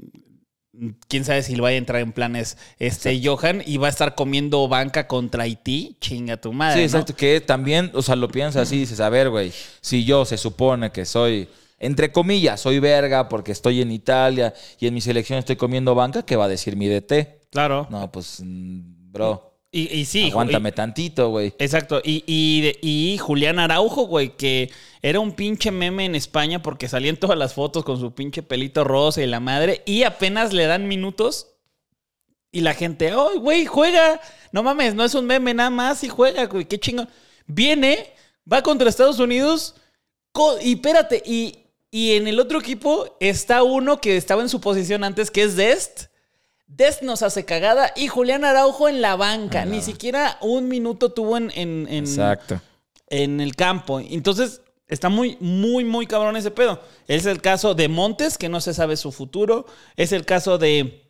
[1.09, 4.15] Quién sabe si le vaya a entrar en planes este Johan y va a estar
[4.15, 5.97] comiendo banca contra Haití.
[6.01, 6.75] Chinga tu madre.
[6.75, 6.85] Sí, ¿no?
[6.87, 7.17] exacto.
[7.17, 10.93] Que también, o sea, lo piensas así, dices, a ver, güey, si yo se supone
[10.93, 11.49] que soy,
[11.81, 16.23] entre comillas, soy verga porque estoy en Italia y en mi selección estoy comiendo banca,
[16.25, 17.49] ¿qué va a decir mi DT?
[17.51, 17.89] Claro.
[17.91, 20.31] No, pues, mm, bro, Y, y sí.
[20.31, 21.55] aguántame y- tantito, güey.
[21.59, 22.01] Exacto.
[22.03, 24.71] Y, y, y Julián Araujo, güey, que
[25.03, 28.85] era un pinche meme en España porque salían todas las fotos con su pinche pelito
[28.85, 29.83] rosa y la madre.
[29.85, 31.49] Y apenas le dan minutos.
[32.51, 34.21] Y la gente, ¡ay, güey, juega!
[34.53, 37.09] No mames, no es un meme nada más y juega, güey, qué chingón.
[37.47, 38.15] Viene,
[38.51, 39.75] va contra Estados Unidos.
[40.63, 41.59] y espérate, y,
[41.91, 45.57] y en el otro equipo está uno que estaba en su posición antes, que es
[45.57, 46.07] Dest.
[46.69, 49.65] Dest nos hace cagada y Julián Araujo en la banca.
[49.65, 52.61] Ni siquiera un minuto tuvo en, en, en- Exacto.
[53.09, 53.99] en el campo.
[54.01, 56.81] Entonces, está muy, muy, muy cabrón ese pedo.
[57.09, 59.67] Es el caso de Montes, que no se sabe su futuro.
[59.97, 61.08] Es el caso de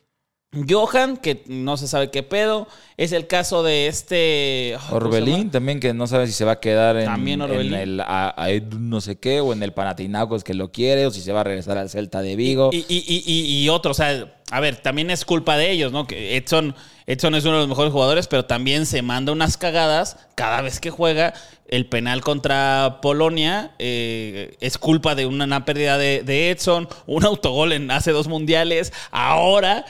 [0.67, 2.67] Johan, que no se sabe qué pedo.
[2.97, 4.73] Es el caso de este.
[4.75, 7.41] ay, ¿cómo se Orbelín también que no sabe si se va a quedar en, También
[7.43, 11.11] en el a- a- no sé qué o en el Panathinaikos que lo quiere o
[11.11, 12.71] si se va a regresar al Celta de Vigo.
[12.73, 15.91] Y, y, y, y, y otro, o sea, a ver, también es culpa de ellos,
[15.91, 16.07] ¿no?
[16.07, 20.17] Que Edson, Edson es uno de los mejores jugadores, pero también se manda unas cagadas
[20.33, 21.35] cada vez que juega.
[21.69, 27.71] El penal contra Polonia eh, es culpa de una, pérdida de, de Edson, un autogol
[27.73, 28.91] en hace dos mundiales.
[29.11, 29.85] Ahora,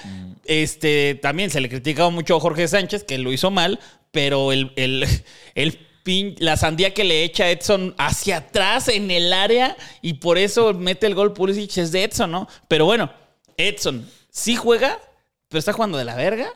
[0.46, 3.80] este, también se le criticaba mucho a Jorge Sánchez, que lo hizo mal,
[4.12, 5.06] pero el, el,
[5.56, 10.38] el pin- la sandía que le echa Edson hacia atrás en el área y por
[10.38, 12.48] eso mete el gol Pulisic es de Edson, ¿no?
[12.68, 13.10] Pero bueno,
[13.56, 15.00] Edson sí juega,
[15.48, 16.50] pero está jugando de la verga.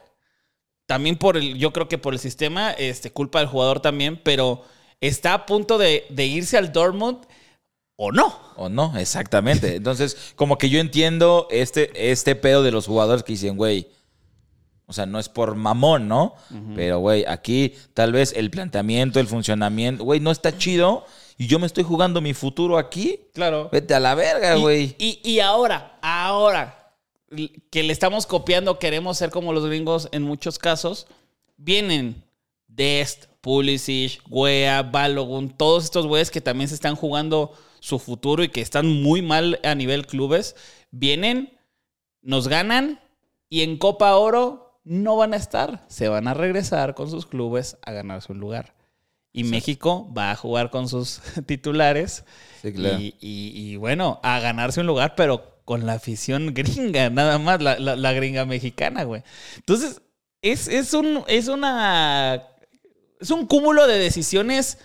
[0.86, 4.66] También por el, yo creo que por el sistema, este, culpa del jugador también, pero
[5.08, 7.20] está a punto de, de irse al Dortmund
[7.96, 8.38] o no.
[8.56, 8.98] ¿O no?
[8.98, 9.76] Exactamente.
[9.78, 13.88] Entonces, como que yo entiendo este, este pedo de los jugadores que dicen, güey,
[14.86, 16.36] o sea, no es por mamón, ¿no?
[16.76, 21.06] Pero, güey, aquí tal vez el planteamiento, el funcionamiento, güey, no está chido
[21.38, 23.22] y yo me estoy jugando mi futuro aquí.
[23.34, 23.70] Claro.
[23.72, 24.96] Vete a la verga, Y- güey.
[25.00, 26.92] Y, y ahora, ahora,
[27.72, 31.08] que le estamos copiando, queremos ser como los gringos en muchos casos,
[31.58, 32.24] vienen
[32.76, 38.50] Dest, Pulisic, Wea, Balogun, todos estos güeyes que también se están jugando su futuro y
[38.50, 40.56] que están muy mal a nivel clubes,
[40.92, 41.58] vienen,
[42.22, 43.00] nos ganan
[43.50, 47.78] y en Copa Oro no van a estar, se van a regresar con sus clubes
[47.86, 48.74] a ganar su lugar.
[49.36, 52.24] Y México va a jugar con sus titulares
[52.62, 53.00] Sí, claro.
[53.00, 57.62] y, y- y, bueno, a ganarse un lugar, pero con la afición gringa, nada más,
[57.62, 59.24] la, la- la gringa mexicana, güey.
[59.58, 60.02] Entonces,
[60.42, 62.44] es, es, un, es una.
[63.24, 64.78] Es un cúmulo de decisiones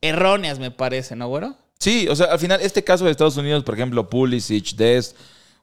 [0.00, 1.56] erróneas, me parece, ¿no, güero?
[1.78, 5.16] Sí, o sea, al final, este caso de Estados Unidos, por ejemplo, Pulisic, Dest,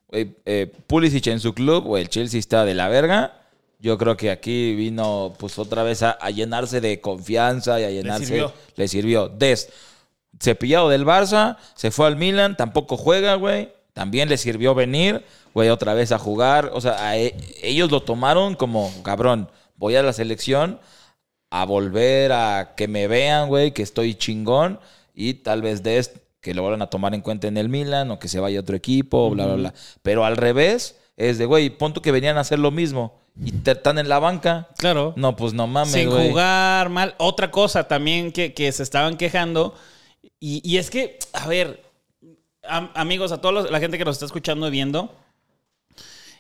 [0.07, 3.39] güey, eh, Pulisic en su club, o el Chelsea está de la verga.
[3.79, 7.89] Yo creo que aquí vino, pues, otra vez a, a llenarse de confianza y a
[7.91, 8.25] llenarse.
[8.25, 8.53] sirvió.
[8.75, 9.27] Le sirvió.
[9.29, 9.69] Dest,
[10.39, 13.71] cepillado del Barça, se fue al Milan, tampoco juega, güey.
[13.93, 16.71] También le sirvió venir, güey, otra vez a jugar.
[16.73, 20.79] O sea, a e- ellos lo tomaron como, cabrón, voy a la selección
[21.55, 24.79] a volver a que me vean, güey, que estoy chingón.
[25.13, 28.17] Y tal vez Dest, que lo vuelvan a tomar en cuenta en el Milan o
[28.17, 29.73] que se vaya a otro equipo, bla, bla, bla.
[30.01, 33.21] Pero al revés, es de, güey, punto que venían a hacer lo mismo.
[33.45, 34.67] Y te- están en la banca.
[34.77, 35.13] Claro.
[35.15, 36.29] No, pues no mames, Sin güey.
[36.29, 37.13] jugar mal.
[37.19, 39.75] Otra cosa también que, que se estaban quejando.
[40.39, 41.83] Y, y es que, a ver,
[42.67, 45.13] am- amigos, a toda la gente que nos está escuchando y viendo,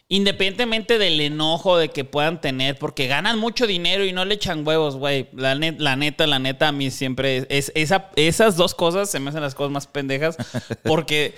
[0.09, 4.65] independientemente del enojo de que puedan tener, porque ganan mucho dinero y no le echan
[4.67, 5.27] huevos, güey.
[5.33, 9.19] La, net- la neta, la neta, a mí siempre es, esa, esas dos cosas se
[9.19, 10.37] me hacen las cosas más pendejas,
[10.83, 11.33] porque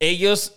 [0.00, 0.54] ellos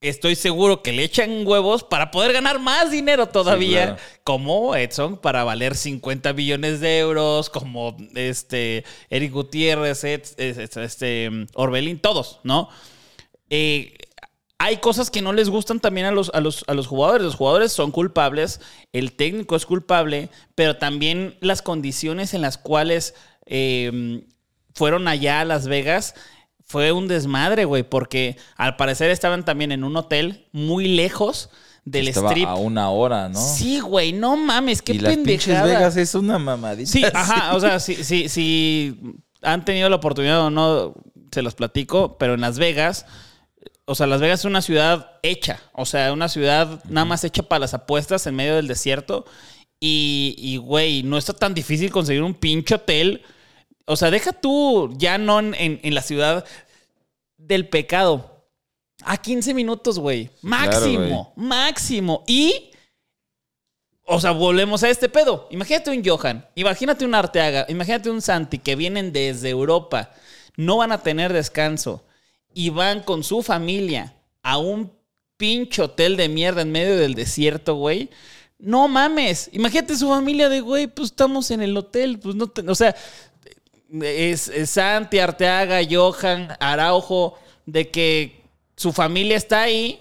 [0.00, 4.00] estoy seguro que le echan huevos para poder ganar más dinero todavía, claro.
[4.24, 12.40] como Edson para valer 50 billones de euros, como este Eric Gutiérrez, este Orbelín, todos,
[12.42, 12.68] ¿no?
[13.48, 13.96] Eh,
[14.62, 17.24] hay cosas que no les gustan también a los, a, los, a los jugadores.
[17.24, 18.60] Los jugadores son culpables,
[18.92, 24.24] el técnico es culpable, pero también las condiciones en las cuales eh,
[24.72, 26.14] fueron allá a Las Vegas
[26.64, 31.50] fue un desmadre, güey, porque al parecer estaban también en un hotel muy lejos
[31.84, 32.46] del Estaba strip.
[32.46, 33.40] a una hora, ¿no?
[33.40, 35.64] Sí, güey, no mames, qué y las pendejada.
[35.64, 36.88] Vegas es una mamadita.
[36.88, 38.96] Sí, ajá, o sea, si, si, si
[39.42, 40.94] han tenido la oportunidad o no,
[41.32, 43.06] se los platico, pero en Las Vegas,
[43.86, 47.42] o sea, Las Vegas es una ciudad hecha, o sea, una ciudad nada más hecha
[47.42, 49.24] para las apuestas en medio del desierto.
[49.80, 53.22] Y, y, güey, no está tan difícil conseguir un pinche hotel.
[53.84, 56.44] O sea, deja tú ya no en, en- en la ciudad
[57.36, 58.46] del pecado.
[59.04, 60.30] A 15 minutos, güey.
[60.42, 62.22] Máximo, máximo.
[62.28, 62.70] Y
[64.04, 65.48] o sea, volvemos a este pedo.
[65.50, 70.10] Imagínate un Johan, imagínate un Arteaga, imagínate un Santi que vienen desde Europa,
[70.56, 72.04] no van a tener descanso
[72.54, 74.92] y van con su familia a un
[75.36, 78.10] pinche hotel de mierda en medio del desierto, güey.
[78.58, 79.50] No mames.
[79.52, 82.94] Imagínate su familia de, güey, pues estamos en el hotel, pues no, te- o sea,
[84.00, 88.40] es, es Santi, Arteaga, Johan, Araujo, de que
[88.76, 90.00] su familia está ahí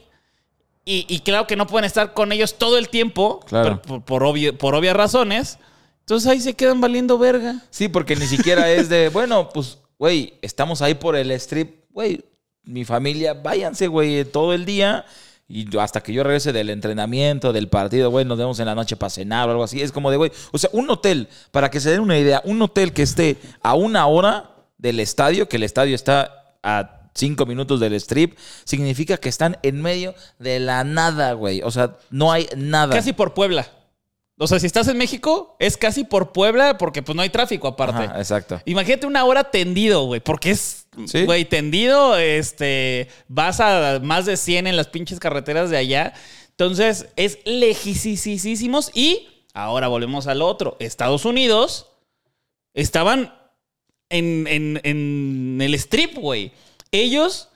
[0.85, 3.81] y, y claro que no pueden estar con ellos todo el tiempo, Claro.
[3.81, 5.57] por, por- por obvio- por obvias razones.
[5.99, 7.63] Entonces ahí se quedan valiendo verga.
[7.69, 12.23] Sí, porque ni siquiera es de, bueno, pues, güey, estamos ahí por el strip, güey,
[12.63, 15.05] mi familia, váyanse, güey, todo el día.
[15.47, 18.95] Y hasta que yo regrese del entrenamiento, del partido, güey, nos vemos en la noche
[18.95, 19.81] para cenar o algo así.
[19.81, 22.61] Es como de, güey, o sea, un hotel, para que se den una idea, un
[22.61, 27.81] hotel que esté a una hora del estadio, que el estadio está a cinco minutos
[27.81, 31.61] del strip, significa que están en medio de la nada, güey.
[31.63, 32.95] O sea, no hay nada.
[32.95, 33.67] Casi por Puebla.
[34.41, 37.67] O sea, si estás en México, es casi por Puebla porque pues no hay tráfico
[37.67, 38.03] aparte.
[38.05, 38.59] Ajá, exacto.
[38.65, 41.25] Imagínate una hora tendido, güey, porque es, Sí.
[41.25, 46.13] güey, tendido, este, vas a más de 100 en las pinches carreteras de allá.
[46.49, 50.75] Entonces, es lejísimos y ahora volvemos al otro.
[50.79, 51.87] Estados Unidos
[52.73, 53.33] estaban
[54.09, 56.51] en, en- en el strip, güey.
[56.91, 57.49] Ellos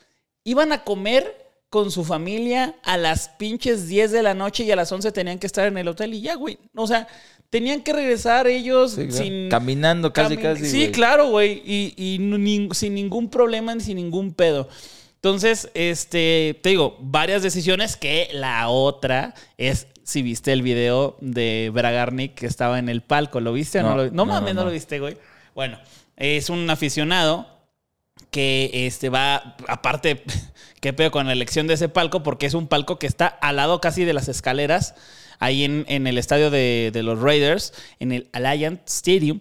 [0.43, 4.75] iban a comer con su familia a las pinches 10 de la noche y a
[4.75, 6.57] las 11 tenían que estar en el hotel y ya, güey.
[6.75, 7.07] O sea,
[7.49, 9.23] tenían que regresar ellos Sí, claro.
[9.23, 9.49] sin...
[9.49, 10.65] Caminando casi, casi.
[10.65, 10.91] Sí, güey.
[10.91, 11.61] claro, güey.
[11.65, 14.69] Y, y ni- sin ningún problema, ni sin ningún pedo.
[15.15, 21.71] Entonces, este, te digo, varias decisiones que la otra es si viste el video de
[21.73, 23.39] Bragarnik que estaba en el palco.
[23.41, 24.15] ¿Lo viste o no, No, lo viste?
[24.15, 24.63] No, no, mames, no.
[24.65, 25.17] lo viste, güey.
[25.55, 25.79] Bueno,
[26.15, 27.47] es un aficionado
[28.35, 30.21] que este va, aparte,
[30.81, 33.55] qué pedo con la elección de ese palco, porque es un palco que está al
[33.55, 34.93] lado casi de las escaleras,
[35.39, 37.71] ahí en, en el estadio de, de los Raiders,
[38.01, 39.39] en el Alliant Stadium.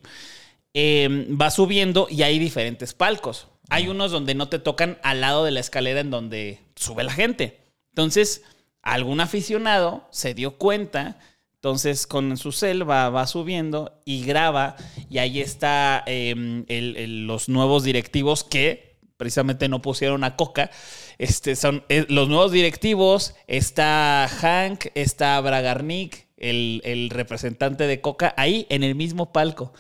[0.74, 3.48] Eh, va subiendo y hay diferentes palcos.
[3.68, 7.12] Hay unos donde no te tocan al lado de la escalera en donde sube la
[7.12, 7.58] gente.
[7.88, 8.42] Entonces,
[8.80, 11.18] algún aficionado se dio cuenta.
[11.64, 14.76] Entonces, con su cel va, subiendo y graba.
[15.08, 20.70] Y ahí está el- los nuevos directivos que precisamente no pusieron a Coca.
[21.16, 23.34] Este, son eh, los nuevos directivos.
[23.46, 29.72] Está Hank, está Bragarnik, el, el representante de Coca, ahí en el mismo palco.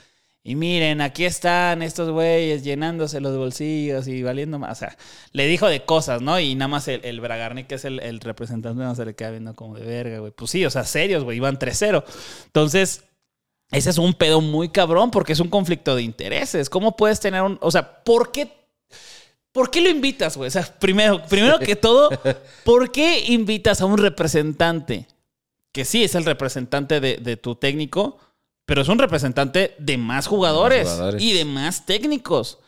[0.46, 4.72] Y miren, aquí están estos güeyes llenándose los bolsillos y valiendo más.
[4.72, 4.96] O sea,
[5.32, 6.38] le dijo de cosas, ¿no?
[6.38, 9.30] Y nada más el, el Bragarnik, que es el, el representante, no se le queda
[9.30, 10.32] viendo como de verga, güey.
[10.32, 12.04] Pues sí, o sea, serios, güey, iban 3-0.
[12.44, 13.04] Entonces,
[13.70, 16.68] ese es un pedo muy cabrón porque es un conflicto de intereses.
[16.68, 17.58] ¿Cómo puedes tener un.
[17.62, 18.52] O sea, ¿por qué
[19.54, 20.48] ¿por qué lo invitas, güey?
[20.48, 22.10] O sea, primero, primero que todo,
[22.64, 25.06] ¿por qué invitas a un representante?
[25.72, 28.18] Que sí es el representante de, de tu técnico,
[28.66, 31.22] pero es un representante de más jugadores, jugadores.
[31.22, 32.58] y de más técnicos.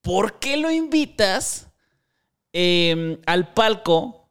[0.00, 1.68] ¿Por qué lo invitas
[2.52, 4.28] eh, al palco?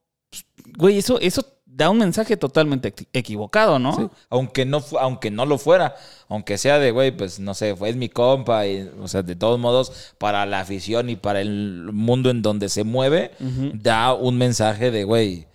[0.77, 3.95] Güey, eso, eso da un mensaje totalmente equi- equivocado, ¿no?
[3.95, 4.07] Sí.
[4.29, 5.95] Aunque no, aunque no lo fuera,
[6.27, 9.35] aunque sea de, güey, pues no sé, fue es mi compa, y, o sea, de
[9.35, 14.37] todos modos, para la afición y para el mundo en donde se mueve, da un
[14.37, 15.47] mensaje de, güey,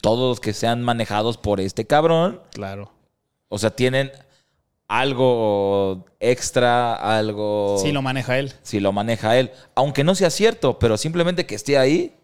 [0.00, 2.92] todos los que sean manejados por este cabrón, Claro.
[3.48, 4.10] o sea, tienen
[4.88, 7.78] algo extra, algo...
[7.82, 8.52] Sí, lo maneja él.
[8.62, 12.14] si lo maneja él, aunque no sea cierto, pero simplemente que esté ahí,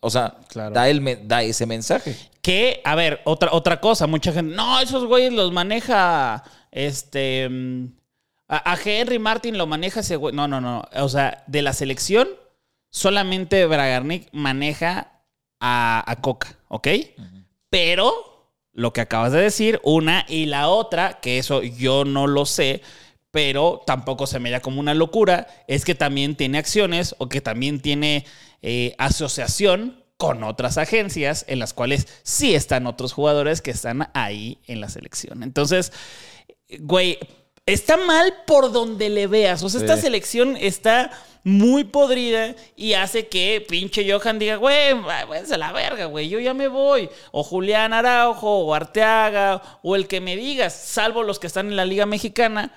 [0.00, 0.74] o sea, Claro.
[0.74, 2.16] da, el da ese mensaje.
[2.42, 7.86] Que, a ver, otra, otra cosa, mucha gente, no, esos güeyes los maneja, este, mm,
[8.48, 10.34] a, a Henry Martin lo maneja ese güey.
[10.34, 12.28] No, no, no, o sea, de la selección,
[12.90, 15.22] solamente Bragarnik maneja
[15.58, 16.88] a, a Coca, ¿ok?
[17.70, 18.33] Pero,
[18.74, 22.82] lo que acabas de decir, una y la otra, que eso yo no lo sé,
[23.30, 27.40] pero tampoco se me da como una locura, es que también tiene acciones o que
[27.40, 28.26] también tiene
[28.62, 34.58] eh, asociación con otras agencias en las cuales sí están otros jugadores que están ahí
[34.66, 35.42] en la selección.
[35.42, 35.92] Entonces,
[36.80, 37.18] güey,
[37.66, 39.62] está mal por donde le veas.
[39.62, 41.10] O sea, esta selección está
[41.44, 46.40] muy podrida y hace que pinche Johan diga, güey, váyanse a la verga, güey, yo
[46.40, 47.08] ya me voy.
[47.32, 51.76] O Julián Araujo, o Arteaga, o el que me digas, salvo los que están en
[51.76, 52.72] la Liga Mexicana.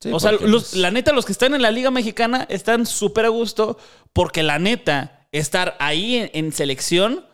[0.00, 0.40] Sí, o sea, los-
[0.70, 3.76] pues, la neta, los que están en la Liga Mexicana están súper a gusto
[4.12, 7.26] porque la neta, estar ahí en, en selección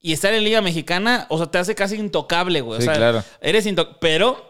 [0.00, 2.78] y estar en Liga Mexicana, o sea, te hace casi intocable, güey.
[2.78, 3.24] O sea, claro.
[3.40, 3.98] eres intocable.
[4.00, 4.47] Pero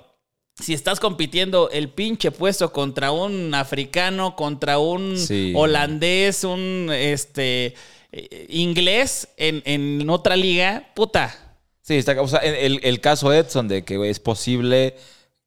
[0.61, 5.53] si estás compitiendo el pinche puesto contra un africano, contra un Sí.
[5.57, 7.75] holandés, un este
[8.13, 11.35] eh, inglés en, en otra liga, puta.
[11.83, 14.95] Sí, está, o sea, el, el- caso Edson de que es posible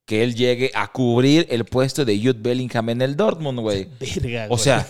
[0.05, 3.87] que él llegue a cubrir el puesto de Jude Bellingham en el Dortmund, güey.
[3.99, 4.59] Verga, O güey.
[4.59, 4.87] sea,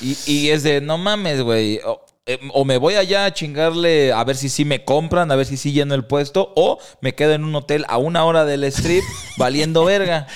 [0.00, 1.80] y, y es de, no mames, güey.
[2.26, 5.36] O, eh, o me voy allá a chingarle a ver si sí me compran, a
[5.36, 8.44] ver si sí lleno el puesto, o me quedo en un hotel a una hora
[8.44, 9.02] del strip
[9.36, 10.26] valiendo verga.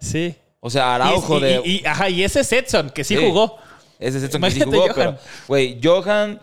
[0.00, 0.34] sí.
[0.66, 1.60] O sea, Araujo y, de...
[1.62, 3.22] y- y- ajá, y ese es Edson, que sí, Sí.
[3.22, 3.58] jugó.
[3.98, 4.94] Ese es Edson que sí jugó, Johan.
[4.94, 6.40] pero, güey, Johan,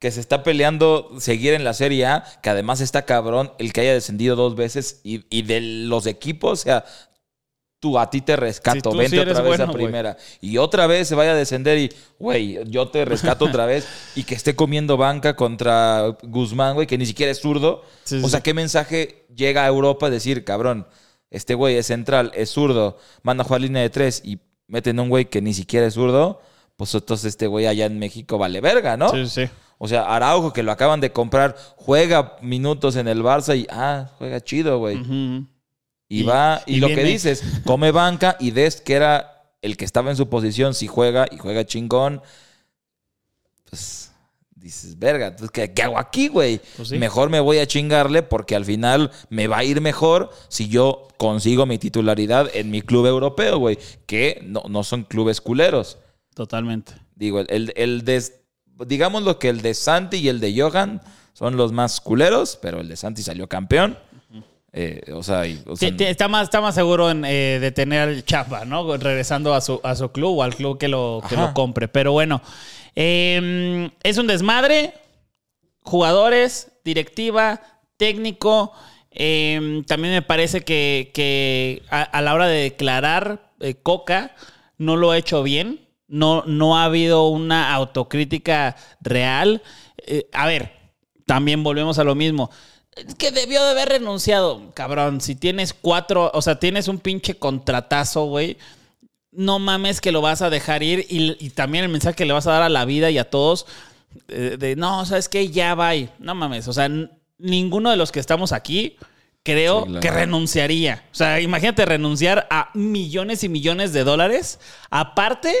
[0.00, 3.82] que se está peleando seguir en la Serie A, que además está cabrón el que
[3.82, 6.84] haya descendido dos veces y, y de los equipos, o sea,
[7.82, 10.16] tú a ti te rescato, vente sí otra vez bueno, a primera.
[10.40, 14.22] Y otra vez se vaya a descender y, güey, yo te rescato otra vez y
[14.22, 17.82] que esté comiendo banca contra Guzmán, güey, que ni siquiera es zurdo.
[18.04, 18.40] Sí, sí, o sea.
[18.40, 20.86] ¿qué mensaje llega a Europa a decir, cabrón,
[21.28, 25.02] este güey es central, es zurdo, manda a jugar línea de tres y meten a
[25.02, 26.40] un güey que ni siquiera es zurdo?
[26.76, 29.08] Pues entonces este güey allá en México vale verga, ¿no?
[29.08, 29.50] Sí, sí.
[29.78, 34.08] O sea, Araujo, que lo acaban de comprar, juega minutos en el Barça y, ah,
[34.18, 35.02] juega chido, güey.
[36.12, 39.76] Y, Y- va, y, y lo que dices, come banca y Dest, que era el
[39.78, 42.20] que estaba en su posición, si juega y juega chingón,
[43.70, 44.12] pues
[44.54, 46.60] dices, verga, ¿qué, qué hago aquí, güey?
[46.76, 46.98] Pues sí.
[46.98, 51.08] Mejor me voy a chingarle porque al final me va a ir mejor si yo
[51.16, 55.98] consigo mi titularidad en mi club europeo, güey, que no, no son clubes culeros.
[56.34, 56.92] Totalmente.
[57.16, 58.22] Digo, el, el, el de,
[58.86, 61.00] digamos lo que el de Santi y el de Johan
[61.32, 63.98] son los más culeros, pero el de Santi salió campeón.
[64.74, 67.58] Eh, o sea, y- o sea, Sí, sí, está, más, está más seguro en, eh,
[67.60, 68.96] de tener el chapa, ¿no?
[68.96, 71.88] Regresando a su, a su club o al club que lo, que lo compre.
[71.88, 72.40] Pero bueno,
[72.96, 74.94] eh, es un desmadre.
[75.82, 77.60] Jugadores, directiva,
[77.96, 78.72] técnico.
[79.10, 84.34] eh, también me parece que, que a, a la hora de declarar eh, Coca
[84.78, 85.80] no lo ha hecho bien.
[86.08, 89.62] No, no ha habido una autocrítica real.
[90.06, 90.72] Eh, a ver,
[91.26, 92.50] también volvemos a lo mismo.
[93.18, 95.20] Que debió de haber renunciado, cabrón.
[95.20, 98.58] Si tienes cuatro, o sea, tienes un pinche contratazo, güey.
[99.30, 101.06] No mames que lo vas a dejar ir.
[101.08, 103.30] Y, y también el mensaje que le vas a dar a la vida y a
[103.30, 103.66] todos.
[104.28, 105.48] eh, de no, ¿sabes qué?
[105.48, 105.92] Ya va.
[106.18, 106.68] No mames.
[106.68, 106.90] O sea,
[107.38, 108.96] ninguno de los que estamos aquí
[109.42, 111.02] creo Sí, que renunciaría.
[111.12, 114.60] O sea, imagínate renunciar a millones y millones de dólares.
[114.90, 115.54] Aparte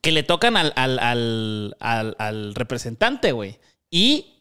[0.00, 3.58] que le tocan al, al, al, al- al representante, güey.
[3.90, 4.39] Y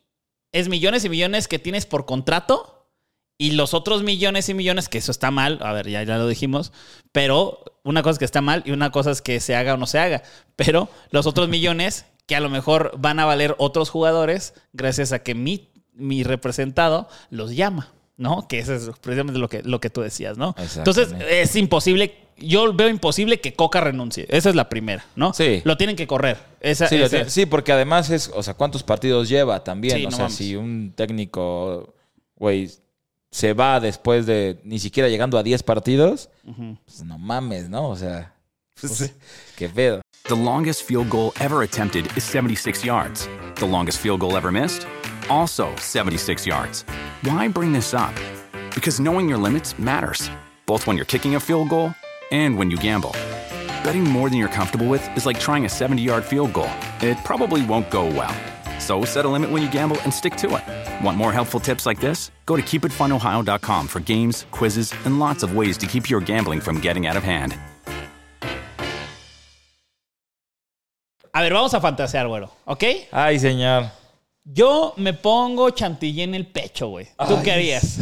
[0.51, 2.75] es millones y millones que tienes por contrato.
[3.41, 6.27] Y los otros millones y millones, que eso está mal, a ver, ya, ya lo
[6.27, 6.73] dijimos,
[7.13, 9.77] pero una cosa es que está mal y una cosa es que se haga o
[9.77, 10.23] no se haga.
[10.57, 15.19] Pero los otros millones, que a lo mejor van a valer otros jugadores, gracias a
[15.19, 18.45] que mi, mi representado los llama, ¿no?
[18.49, 20.53] Que eso es precisamente lo que, lo que tú decías, ¿no?
[20.75, 24.25] Entonces, es imposible yo veo imposible que Coca renuncie.
[24.29, 25.33] Esa es la primera, ¿no?
[25.33, 25.61] Sí.
[25.65, 26.37] Lo tienen que correr.
[26.61, 29.97] Esa, Sí, esa- tiene- sí, porque además es, o sea, ¿cuántos partidos lleva también?
[29.97, 30.37] Sí, o no sea, mames.
[30.37, 31.93] si un técnico,
[32.35, 32.69] güey,
[33.31, 36.29] se va después de ni siquiera llegando a 10 partidos,
[36.85, 37.89] pues no mames, ¿no?
[37.89, 38.33] O sea,
[38.81, 39.13] pues,
[39.55, 40.01] qué pedo.
[40.27, 43.27] The longest field goal ever attempted is 76 yards.
[43.55, 44.85] The longest field goal ever missed?
[45.29, 46.85] Also 76 yards.
[47.23, 48.13] Why bring this up?
[48.75, 50.29] Because knowing your limits matters,
[50.65, 51.93] both when you're kicking a field goal
[52.31, 53.11] and when you gamble.
[53.83, 56.71] Betting more than you're comfortable with is like trying a 70 yard field goal.
[57.01, 58.35] It probably won't go well.
[58.79, 61.05] So set a limit when you gamble and stick to it.
[61.05, 62.31] Want more helpful tips like this?
[62.45, 66.79] Go to keepitfunohio.com for games, quizzes, and lots of ways to keep your gambling from
[66.79, 67.57] getting out of hand.
[71.31, 72.49] A ver, vamos a fantasear, güero.
[72.65, 72.83] ¿Ok?
[73.11, 73.91] Ay, señor.
[74.43, 77.07] Yo me pongo chantilly en el pecho, güey.
[77.27, 77.99] ¿Tú qué harías?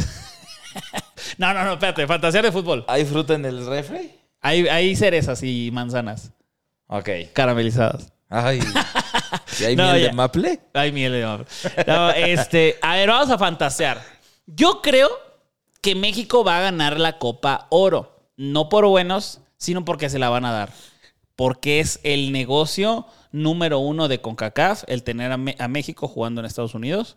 [1.38, 2.06] no, no, no, espérate.
[2.06, 2.84] Fantasear de fútbol.
[2.88, 4.17] ¿Hay fruta en el refri?
[4.40, 6.32] Hay, hay cerezas y manzanas
[6.86, 7.08] Ok.
[7.32, 8.12] caramelizadas.
[8.28, 8.60] Ay.
[9.60, 10.06] ¿Y hay No, miel ya.
[10.08, 10.60] de maple?
[10.74, 11.46] Ay, miel de maple.
[11.86, 14.02] No, este, a ver, vamos a fantasear.
[14.46, 15.08] Yo creo
[15.80, 18.26] que México va a ganar la Copa Oro.
[18.36, 20.72] No por buenos, sino porque se la van a dar.
[21.36, 26.40] Porque es el negocio número uno de CONCACAF, el tener a, Me- a México jugando
[26.40, 27.16] en Estados Unidos.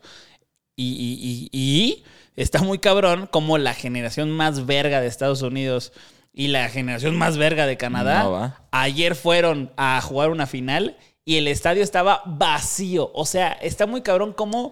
[0.75, 2.03] Y, y- y- y
[2.35, 5.91] está muy cabrón como la generación más verga de Estados Unidos
[6.33, 11.37] y la generación más verga de Canadá No, ayer fueron a jugar una final y
[11.37, 13.11] el estadio estaba vacío.
[13.13, 14.71] O sea, está muy cabrón como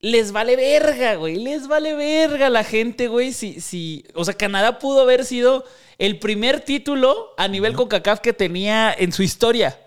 [0.00, 1.36] les vale verga, güey.
[1.36, 3.32] Les vale verga la gente, güey.
[3.32, 5.64] Si, si, o sea, Canadá pudo haber sido
[5.98, 9.78] el primer título a nivel CONCACAF que tenía en su historia.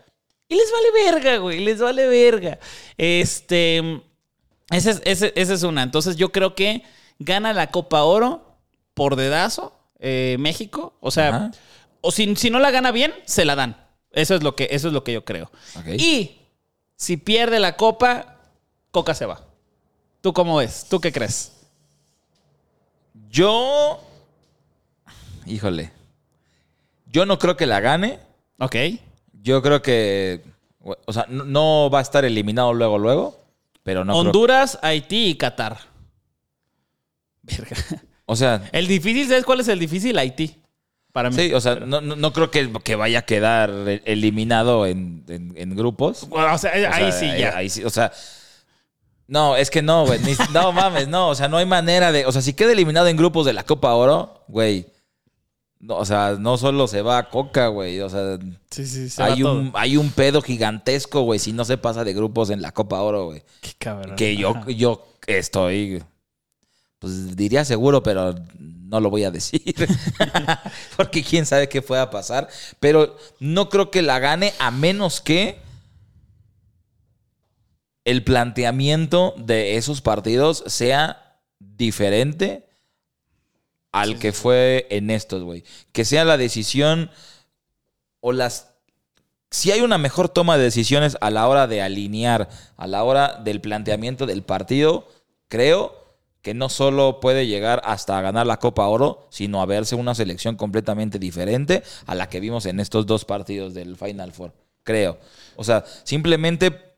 [0.48, 1.60] Y les vale verga, güey.
[1.60, 2.60] Les vale verga.
[2.98, 4.02] Este.
[4.72, 5.84] Esa es, ese- esa es una.
[5.84, 6.84] Entonces, yo creo que
[7.20, 8.58] gana la Copa Oro
[8.94, 10.94] por dedazo eh, México.
[11.00, 11.52] O sea, Ajá.
[12.02, 13.86] o si, si no la gana bien, se la dan.
[14.12, 15.52] Eso es lo que, eso es lo que yo creo.
[15.98, 16.38] Y
[16.96, 18.38] si pierde la Copa,
[18.92, 19.42] Coca se va.
[20.22, 20.88] ¿Tú cómo ves?
[20.90, 21.54] ¿Tú qué crees?
[23.30, 24.02] Yo.
[25.46, 25.92] Híjole.
[27.12, 28.20] Yo no creo que la gane.
[28.60, 28.76] Ok.
[29.42, 30.44] Yo creo que.
[31.06, 33.40] O sea, no, va a estar eliminado luego, luego.
[33.84, 35.78] Pero no creo- Honduras, Haití y Qatar.
[37.44, 37.76] Verga.
[38.30, 40.18] O sea, El difícil, ¿sabes cuál es el difícil?
[40.18, 40.56] Haití.
[41.12, 41.36] Para mí.
[41.36, 43.72] sí, o sea, no, no- no creo que, que vaya a quedar
[44.06, 46.30] eliminado en, en- en grupos.
[46.30, 47.58] Bueno, o sea, O ahí sea, sí, ahí- ya.
[47.58, 48.12] ahí sí, o sea.
[49.28, 50.20] No, es que no, güey.
[50.54, 51.30] No mames, no.
[51.30, 52.26] O sea, no hay manera de.
[52.26, 54.86] O sea, si queda eliminado en grupos de la Copa Oro, güey.
[55.80, 58.00] No, o sea, no solo se va a Coca, güey.
[58.02, 58.38] O sea,
[58.70, 59.80] Sí, sí, se hay va un, todo.
[59.80, 63.26] hay un pedo gigantesco, güey, si no se pasa de grupos en la Copa Oro,
[63.26, 63.44] güey.
[63.62, 64.16] Qué cabrón.
[64.16, 64.70] Que yo, Ajá.
[64.72, 66.04] yo estoy.
[67.00, 69.62] Pues diría seguro, pero no lo voy a decir.
[70.98, 72.50] Porque quién sabe qué pueda pasar.
[72.80, 75.60] Pero no creo que la gane a menos que
[78.04, 82.68] el planteamiento de esos partidos sea diferente
[83.92, 85.64] al que fue en estos, güey.
[85.92, 87.12] Que sea la decisión
[88.20, 88.68] o las...
[89.52, 93.40] Si hay una mejor toma de decisiones a la hora de alinear, a la hora
[93.44, 95.08] del planteamiento del partido,
[95.48, 95.99] creo
[96.42, 100.56] que no solo puede llegar hasta ganar la Copa Oro, sino a verse una selección
[100.56, 104.54] completamente diferente a la que vimos en estos dos partidos del Final Four.
[104.84, 105.18] Creo.
[105.56, 106.90] O sea, simplemente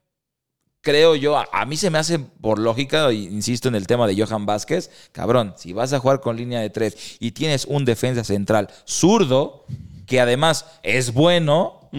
[0.81, 4.21] creo yo, a, a mí se me hace por lógica, insisto en el tema de
[4.21, 8.23] Johan Vázquez, cabrón, si vas a jugar con línea de tres y tienes un defensa
[8.23, 9.65] central zurdo,
[10.05, 11.89] que además es bueno,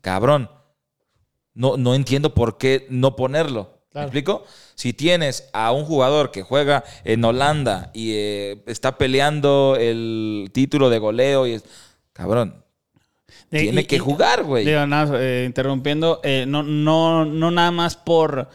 [0.00, 0.50] cabrón,
[1.54, 3.79] no, no entiendo por qué no ponerlo.
[3.90, 4.06] ¿Me Claro.
[4.06, 4.44] explico?
[4.76, 10.90] Si tienes a un jugador que juega en Holanda y eh, está peleando el título
[10.90, 11.64] de goleo y es,
[12.12, 12.64] cabrón,
[13.50, 14.64] tiene y- que y- jugar, güey.
[14.64, 18.48] Digo, nada, eh, interrumpiendo, eh, no, no, no nada más por,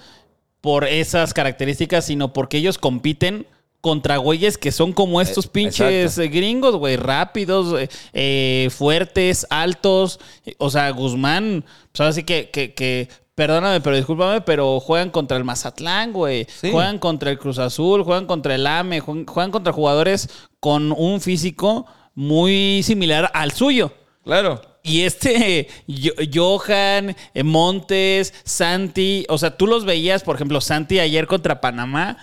[0.61, 3.45] por esas características, sino porque ellos compiten
[3.81, 6.31] contra güeyes que son como estos pinches exacto.
[6.33, 7.75] gringos, güey, rápidos,
[8.13, 10.19] eh, fuertes, altos.
[10.59, 15.43] O sea, Guzmán, pues así que, que, que, perdóname, pero discúlpame, pero juegan contra el
[15.43, 16.47] Mazatlán, güey.
[16.49, 16.71] Sí.
[16.71, 20.29] Juegan contra el Cruz Azul, juegan contra el AME, juegan, juegan contra jugadores
[20.59, 23.93] con un físico muy similar al suyo.
[24.23, 24.61] Claro.
[24.83, 25.67] Y este
[26.33, 32.17] Johan, eh, Montes, Santi, o sea, tú los veías, por ejemplo, Santi ayer contra Panamá,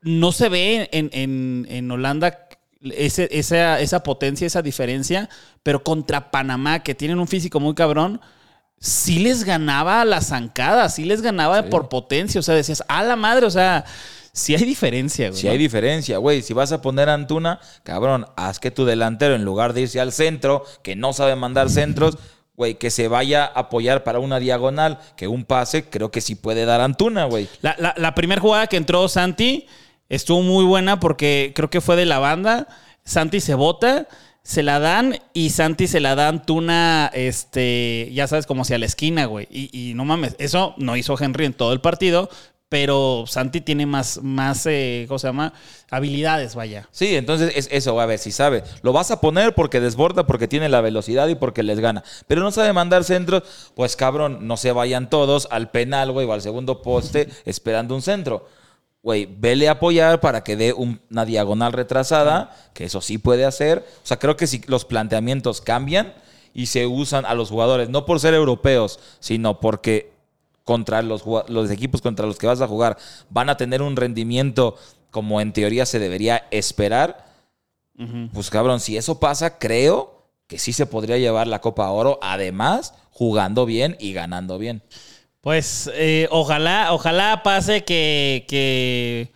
[0.00, 2.48] no se ve en, en- en Holanda
[2.80, 5.28] ese- esa, esa potencia, esa diferencia,
[5.62, 8.20] pero contra Panamá, que tienen un físico muy cabrón,
[8.80, 11.68] sí les ganaba a la zancada, sí les ganaba Sí.
[11.70, 13.84] por potencia, o sea, decías, a la madre, o sea,
[14.32, 15.40] sí hay diferencia, güey.
[15.40, 15.52] Si ¿no?
[15.52, 16.42] hay diferencia, güey.
[16.42, 20.00] Si vas a poner a Antuna, cabrón, haz que tu delantero, en lugar de irse
[20.00, 22.18] al centro, que no sabe mandar centros,
[22.56, 26.34] güey, que se vaya a apoyar para una diagonal, que un pase creo que sí
[26.34, 27.48] puede dar Antuna, güey.
[27.62, 29.66] La, la, la primera jugada que entró Santi
[30.08, 32.66] estuvo muy buena porque creo que fue de la banda.
[33.04, 34.06] Santi se bota,
[34.48, 38.78] se la dan y Santi se la da a Antuna, este, ya sabes, como hacia
[38.78, 39.46] la esquina, güey.
[39.50, 42.30] Y, y no mames, eso no hizo Henry en todo el partido,
[42.70, 45.52] pero Santi tiene más, más eh, ¿cómo se llama?
[45.90, 46.88] Habilidades, vaya.
[46.92, 48.64] Sí, entonces es eso, a ver si sabe.
[48.80, 52.02] Lo vas a poner porque desborda, porque tiene la velocidad y porque les gana.
[52.26, 53.42] Pero no sabe mandar centros,
[53.74, 58.00] pues cabrón, no se vayan todos al penal, güey, o al segundo poste esperando un
[58.00, 58.48] centro.
[59.02, 63.44] Güey, vele a apoyar para que dé un- una diagonal retrasada, que eso sí puede
[63.44, 63.86] hacer.
[64.02, 66.14] O sea, creo que si los planteamientos cambian
[66.52, 70.12] y se usan a los jugadores, no por ser europeos, sino porque
[70.64, 72.98] contra los equipos contra los que vas a jugar
[73.30, 74.76] van a tener un rendimiento
[75.10, 77.24] como en teoría se debería esperar,
[78.34, 82.94] pues cabrón, si eso pasa, creo que sí se podría llevar la Copa Oro, además
[83.10, 84.82] jugando bien y ganando bien.
[85.40, 89.32] Pues eh, ojalá, ojalá pase que, que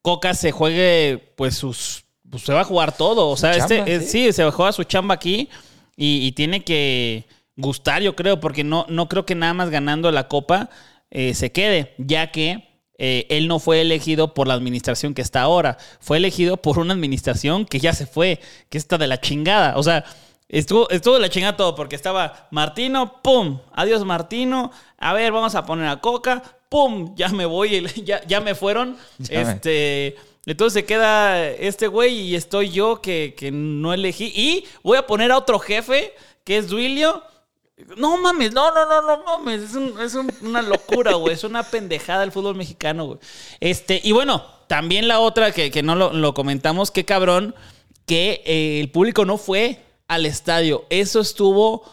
[0.00, 3.28] Coca se juegue, pues sus, pues, se va a jugar todo.
[3.28, 4.26] O sea, chamba, este, eh, sí.
[4.26, 4.32] sí.
[4.32, 5.48] se juega su chamba aquí
[5.96, 7.26] y, y tiene que
[7.56, 10.70] gustar, yo creo, porque no, no creo que nada más ganando la copa
[11.10, 12.68] eh, se quede, ya que
[12.98, 16.94] eh, él no fue elegido por la administración que está ahora, fue elegido por una
[16.94, 18.40] administración que ya se fue,
[18.70, 19.76] que está de la chingada.
[19.76, 20.04] O sea,
[20.52, 25.64] Estuvo, estuvo la chingada todo porque estaba Martino, pum, adiós Martino, a ver, vamos a
[25.64, 28.96] poner a Coca, pum, ya me voy, ya, ya me fueron.
[29.18, 34.26] Ya me- este, entonces se queda este güey y estoy yo que, que no elegí.
[34.36, 36.12] Y voy a poner a otro jefe,
[36.44, 37.22] que es Duilio.
[37.96, 39.62] No mames, no, no, no, no mames.
[39.62, 41.32] Es, un- es un- una locura, güey.
[41.34, 43.18] Es una pendejada el fútbol mexicano, güey.
[43.60, 47.54] Este, y bueno, también la otra que, que no lo, lo comentamos, qué cabrón,
[48.04, 49.80] que eh, el público no fue
[50.14, 50.84] al estadio.
[50.90, 51.84] Eso estuvo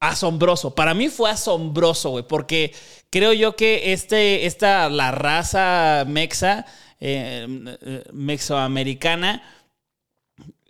[0.00, 0.74] asombroso.
[0.74, 2.74] Para mí fue asombroso, güey, porque
[3.10, 6.66] creo yo que este, esta, la raza mexa,
[7.00, 7.46] eh,
[7.82, 9.42] eh, mexoamericana,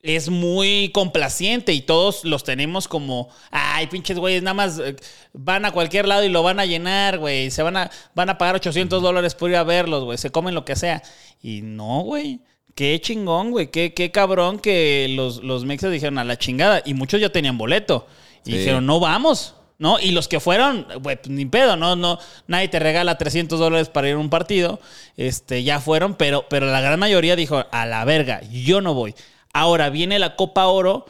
[0.02, 4.96] es muy complaciente y todos los tenemos como, ay, pinches güeyes, nada más eh,
[5.32, 7.50] van a cualquier lado y lo van a llenar, güey.
[7.50, 10.18] Se van a, van a pagar 800 dólares por ir a verlos, güey.
[10.18, 11.02] Se comen lo que sea.
[11.40, 12.40] Y no, güey.
[12.74, 13.70] Qué chingón, güey.
[13.70, 16.82] Qué, qué cabrón que los, los mexas dijeron a la chingada.
[16.84, 18.06] Y muchos ya tenían boleto.
[18.44, 18.58] Y Sí.
[18.58, 19.54] dijeron, no vamos.
[19.78, 19.98] ¿No?
[19.98, 21.96] Y los que fueron, güey, pues, ni pedo, ¿no?
[21.96, 22.16] no
[22.46, 24.78] Nadie te regala 300 dólares para ir a un partido.
[25.16, 29.14] Este, ya fueron, pero, pero la gran mayoría dijo, a la verga, yo no voy.
[29.52, 31.06] Ahora viene la Copa Oro.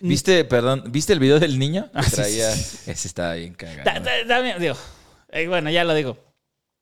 [0.00, 1.88] ¿Viste, perdón, ¿viste el video del niño?
[1.94, 4.02] Ah, sí, traía, sí, ese estaba bien cagado.
[4.60, 4.74] Digo,
[5.32, 6.18] eh, bueno, ya lo digo.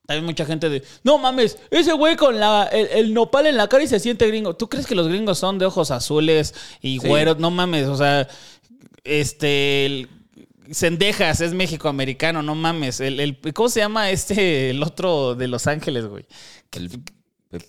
[0.06, 3.68] También mucha gente de, no mames, ese güey con la, el, el nopal en la
[3.68, 4.54] cara y se siente gringo.
[4.54, 7.08] ¿Tú crees que los gringos son de ojos azules y Sí.
[7.08, 7.38] güeros?
[7.38, 8.28] No mames, o sea,
[9.02, 10.08] este, el-
[10.72, 13.00] Cendejas es México-americano, no mames.
[13.00, 16.24] El, el- ¿Cómo se llama este, el otro de Los Ángeles, güey?
[16.72, 16.90] El-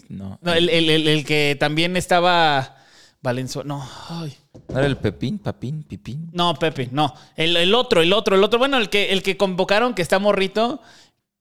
[0.10, 2.78] no, No, el, el- el- el que también estaba
[3.22, 4.34] Valenzuela, no, ay.
[4.70, 6.30] ¿No era el Pepín, Papín, Pipín?
[6.32, 7.14] No, Pepe, no.
[7.36, 8.58] El, el otro, el otro, el otro.
[8.60, 10.82] Bueno, el que, el que convocaron, que está morrito,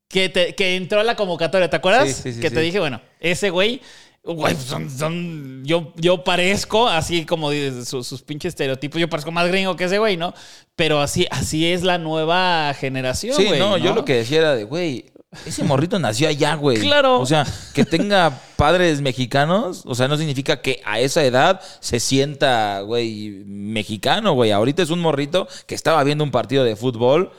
[0.09, 2.09] que, te- que entró a la convocatoria, ¿te acuerdas?
[2.09, 3.81] Sí, sí, sí, que te dije, bueno, ese güey,
[4.23, 7.51] güey, son, son- yo, yo parezco, así como
[7.85, 10.35] sus, sus pinches estereotipos, yo parezco más gringo que ese güey, ¿no?
[10.77, 14.55] Pero así, así es la nueva generación, Sí, güey, no, yo lo que decía era
[14.55, 15.07] de, güey,
[15.47, 16.79] ese morrito nació allá, güey.
[16.79, 17.19] Claro.
[17.19, 17.45] O sea,
[17.75, 23.43] que tenga padres mexicanos, o sea, no significa que a esa edad se sienta, güey,
[23.45, 24.53] mexicano, güey.
[24.53, 27.33] Ahorita es un morrito que estaba viendo un partido de fútbol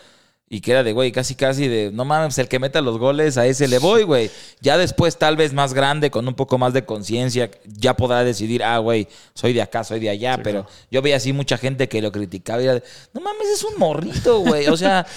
[0.55, 3.37] y que era de, güey, casi casi de, no mames, el que meta los goles,
[3.37, 4.31] a ese le voy, güey.
[4.61, 8.63] Ya después, tal vez más grande, con un poco más de conciencia, ya podrá decidir,
[8.63, 10.39] ah, güey, soy de acá, soy de allá.
[10.41, 13.65] Pero yo veía así mucha gente que lo criticaba y era de, no mames, es
[13.65, 14.67] un morrito, güey.
[14.67, 15.05] O sea...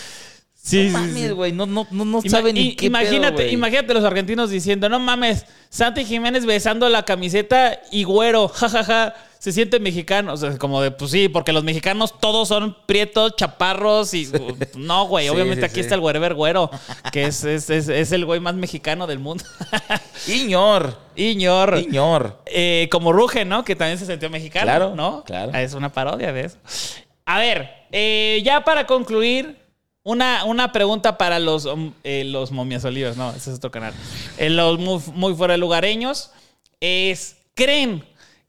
[0.60, 1.28] Sí, no sí, mames, sí.
[1.30, 4.88] güey, no, no, no, no Ima- sabe ni qué imagínate, pedo, imagínate los argentinos diciendo,
[4.88, 10.32] no mames, Santi Jiménez besando la camiseta y güero, jajaja, se siente mexicano.
[10.32, 14.28] O sea, como de, pues sí, porque los mexicanos todos son prietos, chaparros y...
[14.76, 16.70] No, güey, Sí, obviamente aquí está el güerever güero,
[17.12, 19.44] que es, es, es- es el güey más mexicano del mundo.
[20.26, 21.78] Iñor, Iñor.
[21.78, 22.42] Iñor.
[22.46, 23.64] Eh, como Ruge, ¿no?
[23.64, 25.22] Que también se sintió mexicano, Claro, ¿no?
[25.24, 25.52] claro.
[25.56, 26.58] Es una parodia de eso.
[27.24, 29.56] A ver, eh, ya para concluir,
[30.08, 33.92] una, una pregunta para los, um, eh, los momias olivas, no, ese es otro canal.
[34.38, 36.30] Eh, los muy, muy fuera de lugareños
[36.80, 38.02] es, ¿creen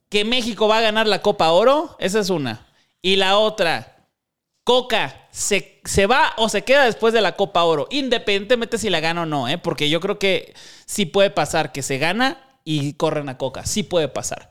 [0.07, 1.97] que México va a ganar la Copa Oro?
[1.99, 2.65] Esa es una.
[3.01, 4.07] Y la otra,
[4.63, 7.87] Coca, ¿se, ¿se va o se queda después de la Copa Oro?
[7.91, 9.57] Independientemente si la gana o no, ¿eh?
[9.57, 10.53] Porque yo creo que
[10.85, 13.65] sí puede pasar que se gana y corren a Coca.
[13.65, 14.49] Sí puede pasar.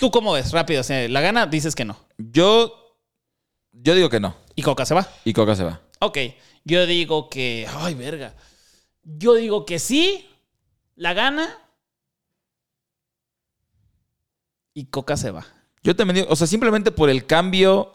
[0.00, 0.50] ¿Tú cómo ves?
[0.50, 1.96] Rápido, o sea, la gana dices que no.
[2.16, 2.96] Yo,
[3.70, 4.34] yo digo que no.
[4.56, 5.06] ¿Y Coca se va?
[5.24, 5.80] Y Coca se va.
[6.00, 6.18] Ok,
[6.64, 7.66] yo digo que...
[7.76, 8.34] Ay, verga.
[9.02, 10.28] Yo digo que sí,
[10.96, 11.48] la gana
[14.74, 15.46] y Coca se va.
[15.82, 17.92] Yo también digo, o sea, simplemente por el cambio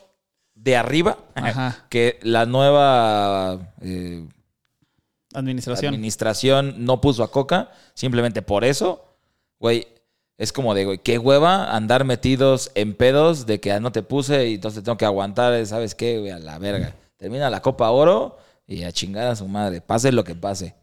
[0.55, 1.85] de arriba, Ajá.
[1.89, 4.27] que la nueva eh,
[5.33, 5.93] Administración.
[5.93, 9.15] administración no puso a Coca, simplemente por eso,
[9.59, 9.87] güey,
[10.37, 14.49] es como de, güey, qué hueva andar metidos en pedos de que no te puse
[14.49, 16.19] y entonces tengo que aguantar, ¿sabes qué?
[16.19, 16.95] Güey, a la verga.
[17.23, 18.35] Termina la Copa Oro
[18.67, 20.75] y a chingar a su madre, pase lo que pase.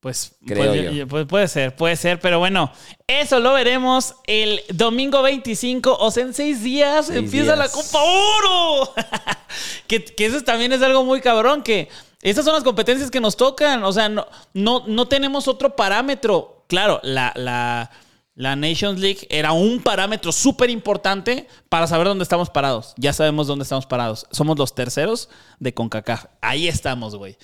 [0.00, 1.06] Pues, Creo pues, yo.
[1.06, 2.72] pues puede ser, puede ser, pero bueno,
[3.06, 7.68] eso lo veremos el domingo 25, o sea, en seis días Seis empieza la.
[7.68, 8.94] Copa Oro.
[9.86, 11.90] que, que eso también es algo muy cabrón, que
[12.22, 16.64] esas son las competencias que nos tocan, o sea, no, no, no tenemos otro parámetro.
[16.68, 17.90] Claro, la, la,
[18.34, 22.94] la Nations League era un parámetro súper importante para saber dónde estamos parados.
[22.96, 24.26] Ya sabemos dónde estamos parados.
[24.30, 25.28] Somos los terceros
[25.58, 26.26] de CONCACAF.
[26.40, 27.36] Ahí estamos, güey.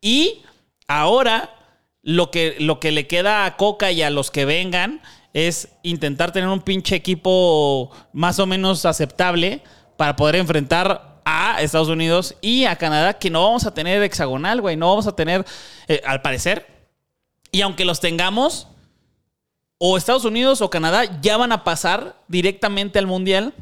[0.00, 0.42] Y
[0.88, 1.54] ahora
[2.02, 5.00] lo que, lo que le queda a Coca y a los que vengan
[5.32, 9.62] es intentar tener un pinche equipo más o menos aceptable
[9.96, 14.60] para poder enfrentar a Estados Unidos y a Canadá, que no vamos a tener hexagonal,
[14.60, 14.76] güey.
[14.76, 15.46] No vamos a tener,
[15.86, 16.66] eh, al parecer.
[17.52, 18.66] Y aunque los tengamos,
[19.84, 23.52] o Estados Unidos o Canadá ya van a pasar directamente al Mundial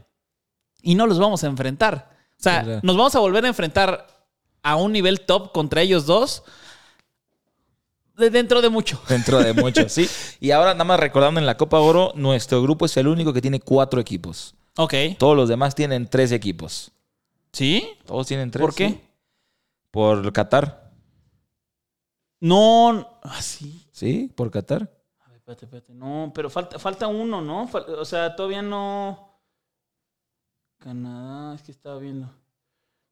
[0.83, 2.11] y no los vamos a enfrentar.
[2.39, 4.07] O sea, nos vamos a volver a enfrentar
[4.63, 6.43] a un nivel top contra ellos dos
[8.19, 9.01] de dentro de mucho.
[9.09, 10.07] Dentro de mucho, sí.
[10.41, 13.41] Y ahora, nada más recordando en la Copa Oro, nuestro grupo es el único que
[13.41, 14.55] tiene cuatro equipos.
[14.77, 14.93] Ok.
[15.17, 16.93] Todos los demás tienen tres equipos.
[17.51, 17.89] ¿Sí?
[18.05, 18.61] Todos tienen tres.
[18.61, 18.89] ¿Por qué?
[18.91, 19.01] sí.
[19.91, 20.93] Por Qatar.
[22.41, 23.09] No.
[23.23, 23.87] Ah, sí.
[23.91, 24.31] ¿Sí?
[24.35, 25.00] Por Qatar.
[25.51, 25.93] Espérate, espérate.
[25.95, 27.67] No, pero falta, falta uno, ¿no?
[27.69, 29.29] Fal- o sea, todavía no.
[30.79, 32.31] Canadá, es que estaba viendo.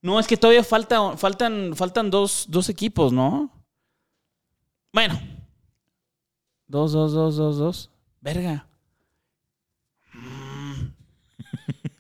[0.00, 3.50] No, es que todavía falta, faltan, faltan dos, dos equipos, ¿no?
[4.92, 5.20] Bueno.
[6.68, 7.90] Dos, dos, dos, dos, dos.
[8.20, 8.66] Verga.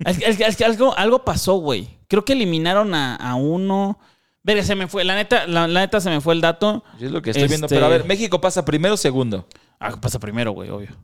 [0.04, 1.98] Es, que- es algo, algo pasó, güey.
[2.06, 3.98] Creo que eliminaron a, a uno.
[4.44, 5.04] Verga, se me fue.
[5.04, 6.84] La neta, la, la neta se me fue el dato.
[7.00, 7.66] Es lo que estoy viendo.
[7.66, 9.46] Este- Pero a ver, México pasa primero o segundo.
[9.78, 10.96] Ah, pasa primero, güey, obvio.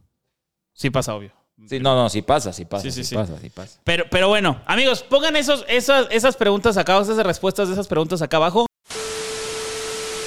[0.72, 1.33] Sí pasa, obvio.
[1.68, 2.83] Sí, no, no, sí pasa, sí pasa.
[2.83, 3.79] Sí, Sí, sí, pasa, sí pasa.
[3.85, 8.22] Pero, pero bueno, amigos, pongan esos, esas, esas preguntas acá, esas respuestas de esas preguntas
[8.22, 8.66] acá abajo.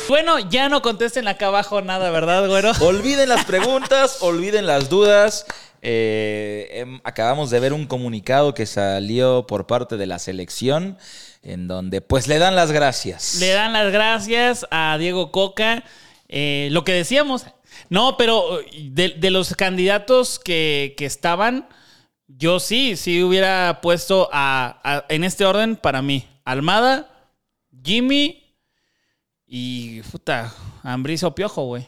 [0.07, 2.71] Bueno, ya no contesten acá abajo nada, ¿verdad, güero?
[2.81, 5.45] Olviden las preguntas, olviden las dudas.
[5.81, 10.97] Eh, em, acabamos de ver un comunicado que salió por parte de la selección
[11.43, 13.35] en donde pues le dan las gracias.
[13.35, 15.83] Le dan las gracias a Diego Coca.
[16.29, 17.45] Eh, lo que decíamos.
[17.89, 18.59] No, pero
[18.91, 21.67] de, de los candidatos que, que estaban,
[22.27, 26.27] yo sí, sí hubiera puesto a, a- en este orden para mí.
[26.43, 27.09] Almada,
[27.83, 28.43] Jimmy
[29.45, 31.87] y puta, Ambrizo Piojo, güey.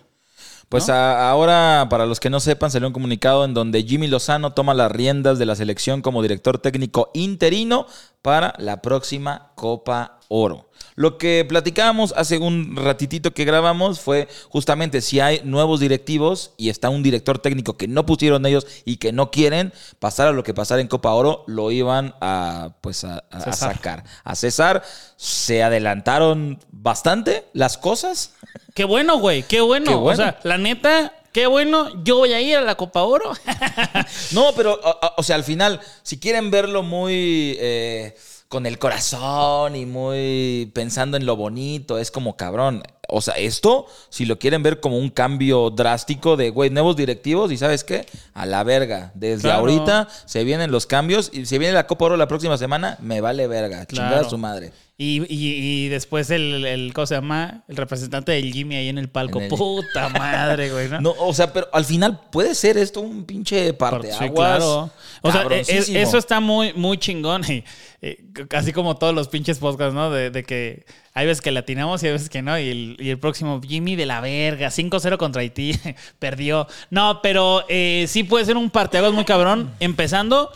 [0.69, 0.93] Pues ¿no?
[0.93, 4.73] a- ahora, para los que no sepan, salió un comunicado en donde Jimmy Lozano toma
[4.73, 7.87] las riendas de la selección como director técnico interino
[8.21, 10.68] para la próxima Copa Oro.
[10.99, 16.67] Lo que platicábamos hace un ratitito que grabamos fue justamente si hay nuevos directivos y
[16.67, 20.43] está un director técnico que no pusieron ellos y que no quieren, pasar a lo
[20.43, 23.75] que pasara en Copa Oro, lo iban a, pues a, a- a Cesar.
[23.75, 24.03] sacar.
[24.25, 24.83] A cesar,
[25.15, 28.33] se adelantaron bastante las cosas.
[28.73, 29.85] Qué bueno, güey, qué bueno.
[29.91, 30.11] Qué bueno.
[30.21, 32.03] O sea, la neta, qué bueno.
[32.03, 33.31] Yo voy a ir a la Copa Oro.
[34.31, 34.79] No, pero,
[35.17, 38.15] o sea, al final, si quieren verlo muy eh,
[38.49, 42.81] con el corazón y muy pensando en lo bonito, es como cabrón.
[43.07, 47.51] O sea, esto, si lo quieren ver como un cambio drástico de, güey, nuevos directivos,
[47.51, 49.11] y sabes qué, a la verga.
[49.13, 49.59] Desde Claro.
[49.59, 53.21] ahorita se vienen los cambios y si viene la Copa Oro la próxima semana, me
[53.21, 53.85] vale verga.
[53.85, 54.71] Chingada su madre.
[55.01, 57.63] Y, y- y después el, el, ¿cómo se llama?
[57.69, 59.37] El representante del Jimmy ahí en el palco.
[59.39, 60.99] En el- Puta madre, güey, ¿no?
[61.01, 64.91] No, o sea, pero al final puede ser esto un pinche parte Sí, claro.
[65.21, 65.99] O sea, es- cabroncísimo.
[65.99, 67.43] eso está muy, muy chingón.
[67.49, 67.63] Y,
[68.01, 68.17] eh,
[68.49, 70.09] casi como todos los pinches podcasts, ¿no?
[70.11, 72.59] De, de que hay veces que latinamos y hay veces que no.
[72.59, 75.73] Y el, y el próximo, Jimmy de la verga, 5-0 contra Haití,
[76.19, 76.67] perdió.
[76.89, 79.71] No, pero eh, sí puede ser un parteaguas muy cabrón.
[79.79, 80.51] Empezando,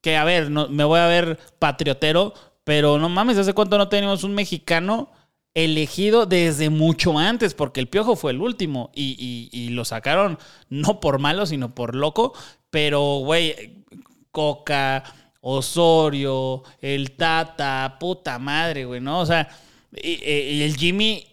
[0.00, 2.32] que a ver, no, me voy a ver patriotero,
[2.64, 5.10] pero no mames, ¿hace cuánto no tenemos un mexicano?
[5.54, 9.16] elegido desde mucho antes, porque el Piojo fue el último y,
[9.52, 10.38] y- y lo sacaron
[10.70, 12.32] no por malo, sino por loco.
[12.70, 13.84] Pero, güey,
[14.30, 15.04] Coca,
[15.42, 19.20] Osorio, el Tata, puta madre, güey, ¿no?
[19.20, 19.46] O sea,
[19.94, 21.26] y, y el Jimmy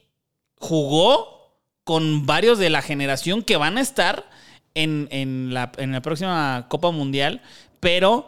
[0.58, 1.56] jugó
[1.86, 4.30] con varios de la generación que van a estar
[4.76, 7.42] en, en la, en la próxima Copa Mundial,
[7.80, 8.28] pero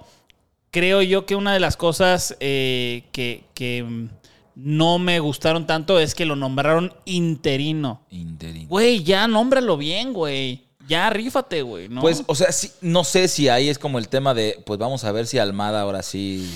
[0.71, 4.09] creo yo que una de las cosas eh, que, que, mm,
[4.55, 8.01] no me gustaron tanto es que lo nombraron interino.
[8.09, 8.67] Interino.
[8.67, 10.65] Güey, ya nómbralo bien, güey.
[10.87, 12.01] Ya rífate, güey, ¿no?
[12.01, 15.03] Pues, o sea, sí, no sé si ahí es como el tema de, pues vamos
[15.03, 16.49] a ver si Almada ahora sí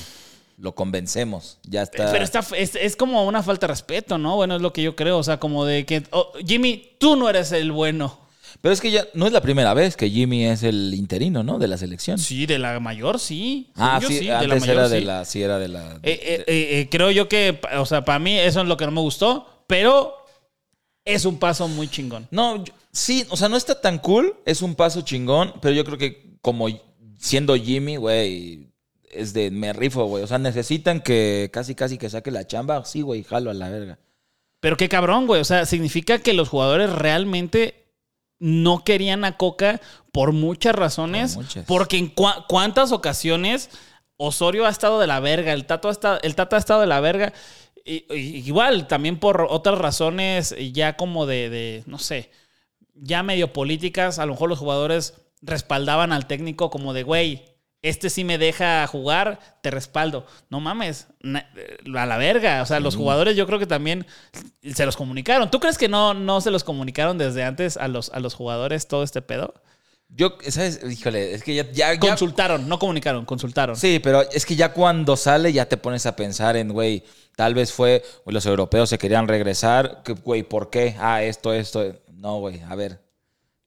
[0.58, 1.58] lo convencemos.
[1.64, 2.12] Ya está.
[2.12, 4.36] Pero está, es, es como una falta de respeto, ¿no?
[4.36, 5.18] Bueno, es lo que yo creo.
[5.18, 8.25] O sea, como de que, oh, Jimmy, tú no eres el bueno.
[8.62, 11.60] Pero es que ya no es la primera vez que Jimmy es el interino, ¿no?
[11.60, 12.18] De la selección.
[12.18, 13.72] Sí, de la mayor, sí.
[13.76, 15.06] ah, yo, sí, de la antes mayor, era de sí.
[15.06, 15.94] la, sí era de la.
[16.04, 18.86] Eh, eh, eh, eh, creo yo que, o sea, para mí eso es lo que
[18.86, 20.16] no me gustó, pero
[21.04, 22.28] es un paso muy chingón.
[22.32, 25.84] No, yo- sí, o sea, no está tan cool, es un paso chingón, pero yo
[25.86, 26.68] creo que como
[27.20, 28.68] siendo Jimmy, güey,
[29.12, 30.24] es de me rifo, güey.
[30.24, 32.86] O sea, necesitan que casi, casi que saque la chamba.
[32.86, 34.00] Sí, güey, jalo a la verga.
[34.60, 35.42] Pero qué cabrón, güey.
[35.42, 37.85] O sea, significa que los jugadores realmente
[38.40, 39.80] no querían a Coca
[40.12, 41.36] por muchas razones.
[41.36, 41.66] Por muchas.
[41.66, 42.08] Porque en
[42.48, 43.70] cuántas ocasiones
[44.18, 46.88] Osorio ha estado de la verga, el Tato ha estado, el Tata ha estado de
[46.88, 47.34] la verga.
[47.84, 52.32] Y- y- igual, también por otras razones ya como de, de, no sé,
[52.96, 57.46] ya medio políticas, a lo mejor los jugadores respaldaban al técnico como de, güey,
[57.90, 60.26] este sí me deja jugar, te respaldo.
[60.50, 61.08] No mames,
[61.96, 62.62] a la verga.
[62.62, 64.06] O sea, los jugadores yo creo que también
[64.74, 65.50] se los comunicaron.
[65.52, 68.88] ¿Tú crees que no, no se los comunicaron desde antes a los, a los jugadores
[68.88, 69.54] todo este pedo?
[70.08, 70.80] Yo, ¿sabes?
[70.90, 71.72] Híjole, es que ya.
[71.72, 73.76] ya, ya- Consultaron, no comunicaron, consultaron.
[73.76, 77.04] Sí, pero es que ya cuando sale ya te pones a pensar en, güey,
[77.36, 80.96] tal vez fue, los europeos se querían regresar, güey, ¿por qué?
[81.00, 81.84] Ah, esto, esto.
[82.14, 83.02] No, güey, a ver.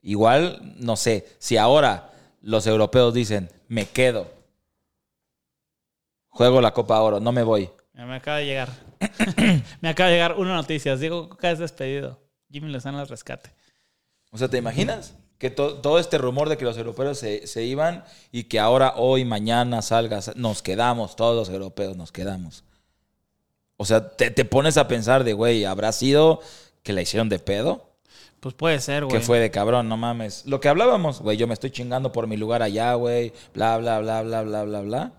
[0.01, 4.31] Igual, no sé, si ahora los europeos dicen, me quedo,
[6.29, 7.71] juego la Copa Oro, no me voy.
[7.95, 8.69] Me acaba de llegar.
[9.81, 10.97] me acaba de llegar una noticia.
[10.97, 12.21] Diego Coca es despedido.
[12.51, 13.51] Jimmy Lozano al rescate.
[14.31, 15.15] O sea, ¿te imaginas?
[15.39, 18.95] Que to- todo este rumor de que los europeos se, se iban y que ahora,
[18.97, 22.63] hoy, mañana salga, sa- nos quedamos, todos los europeos nos quedamos.
[23.77, 26.41] O sea, te, te pones a pensar de, güey, ¿habrá sido
[26.83, 27.91] que la hicieron de pedo?
[28.41, 29.19] Pues puede ser, güey.
[29.19, 30.45] Que fue de cabrón, no mames.
[30.47, 33.99] Lo que hablábamos, güey, yo me estoy chingando por mi lugar allá, güey, bla, bla,
[34.01, 35.13] bla, bla, bla, bla, bla.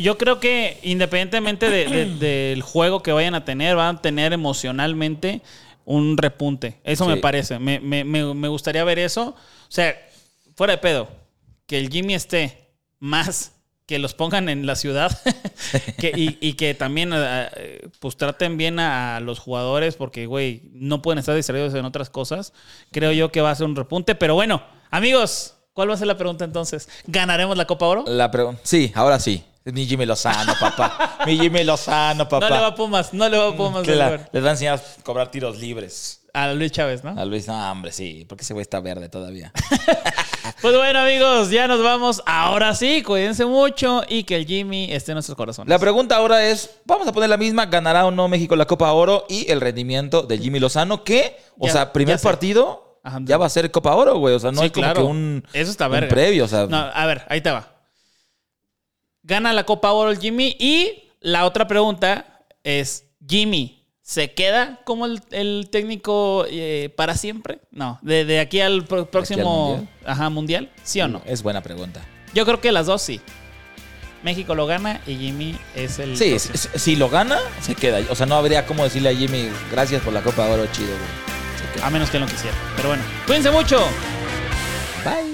[0.00, 2.06] Yo creo que independientemente de- de-
[2.50, 5.40] del juego que vayan a tener, van a tener emocionalmente
[5.86, 6.80] un repunte.
[6.84, 7.58] Eso me parece.
[7.58, 9.28] Me, me- me- me gustaría ver eso.
[9.28, 9.94] O sea,
[10.56, 11.08] fuera de pedo,
[11.66, 12.68] que el Jimmy esté
[12.98, 13.52] más
[13.86, 15.16] que los pongan en la ciudad
[15.98, 21.02] que, y, y que también eh, pues traten bien a, los jugadores porque, güey, no
[21.02, 22.52] pueden estar distraídos en otras cosas.
[22.90, 24.14] Creo yo que va a ser un repunte.
[24.14, 26.88] Pero bueno, amigos, ¿cuál va a ser la pregunta entonces?
[27.06, 28.04] ¿Ganaremos la Copa Oro?
[28.06, 29.44] La pregunta, sí, ahora sí.
[29.64, 31.18] Mi Jimmy Lozano, papá.
[31.26, 32.48] mi Jimmy Lozano, papá.
[32.50, 33.86] No le va a Pumas, no le va a Pumas.
[33.86, 34.28] Lugar.
[34.30, 36.20] les va a enseñar a cobrar tiros libres.
[36.34, 37.18] A Luis Chávez, ¿no?
[37.18, 39.52] A Luis, no, hombre, sí, porque ese güey está verde todavía.
[40.60, 42.22] Pues bueno, amigos, ya nos vamos.
[42.26, 45.68] Ahora sí, cuídense mucho y que el Jimmy esté en nuestros corazones.
[45.68, 48.90] La pregunta ahora es, vamos a poner la misma, ¿ganará o no México la Copa
[48.92, 51.04] Oro y el rendimiento de Jimmy Lozano?
[51.04, 53.18] Que, o Ya- sea, primer partido Ajá.
[53.24, 54.34] ya va a ser Copa Oro, güey.
[54.34, 55.00] O sea, no Sí, hay como claro.
[55.02, 56.08] que un, Eso está un verga.
[56.08, 56.66] previo, o sea.
[56.66, 57.73] No, a ver, ahí te va.
[59.24, 65.20] Gana la Copa Oro Jimmy y la otra pregunta es, Jimmy, ¿se queda como el,
[65.30, 67.60] el técnico eh, para siempre?
[67.70, 69.88] No, de, de aquí al pro- próximo mundial?
[70.04, 71.22] Ajá, mundial, ¿sí o no?
[71.24, 72.04] Es buena pregunta.
[72.34, 73.20] Yo creo que las dos sí.
[74.22, 76.16] México lo gana y Jimmy es el...
[76.16, 78.00] Sí, si, si lo gana, se queda.
[78.10, 81.82] O sea, no habría como decirle a Jimmy, gracias por la Copa Oro, chido, güey.
[81.82, 82.56] A menos que él no quisiera.
[82.76, 83.78] Pero bueno, cuídense mucho.
[85.04, 85.33] Bye.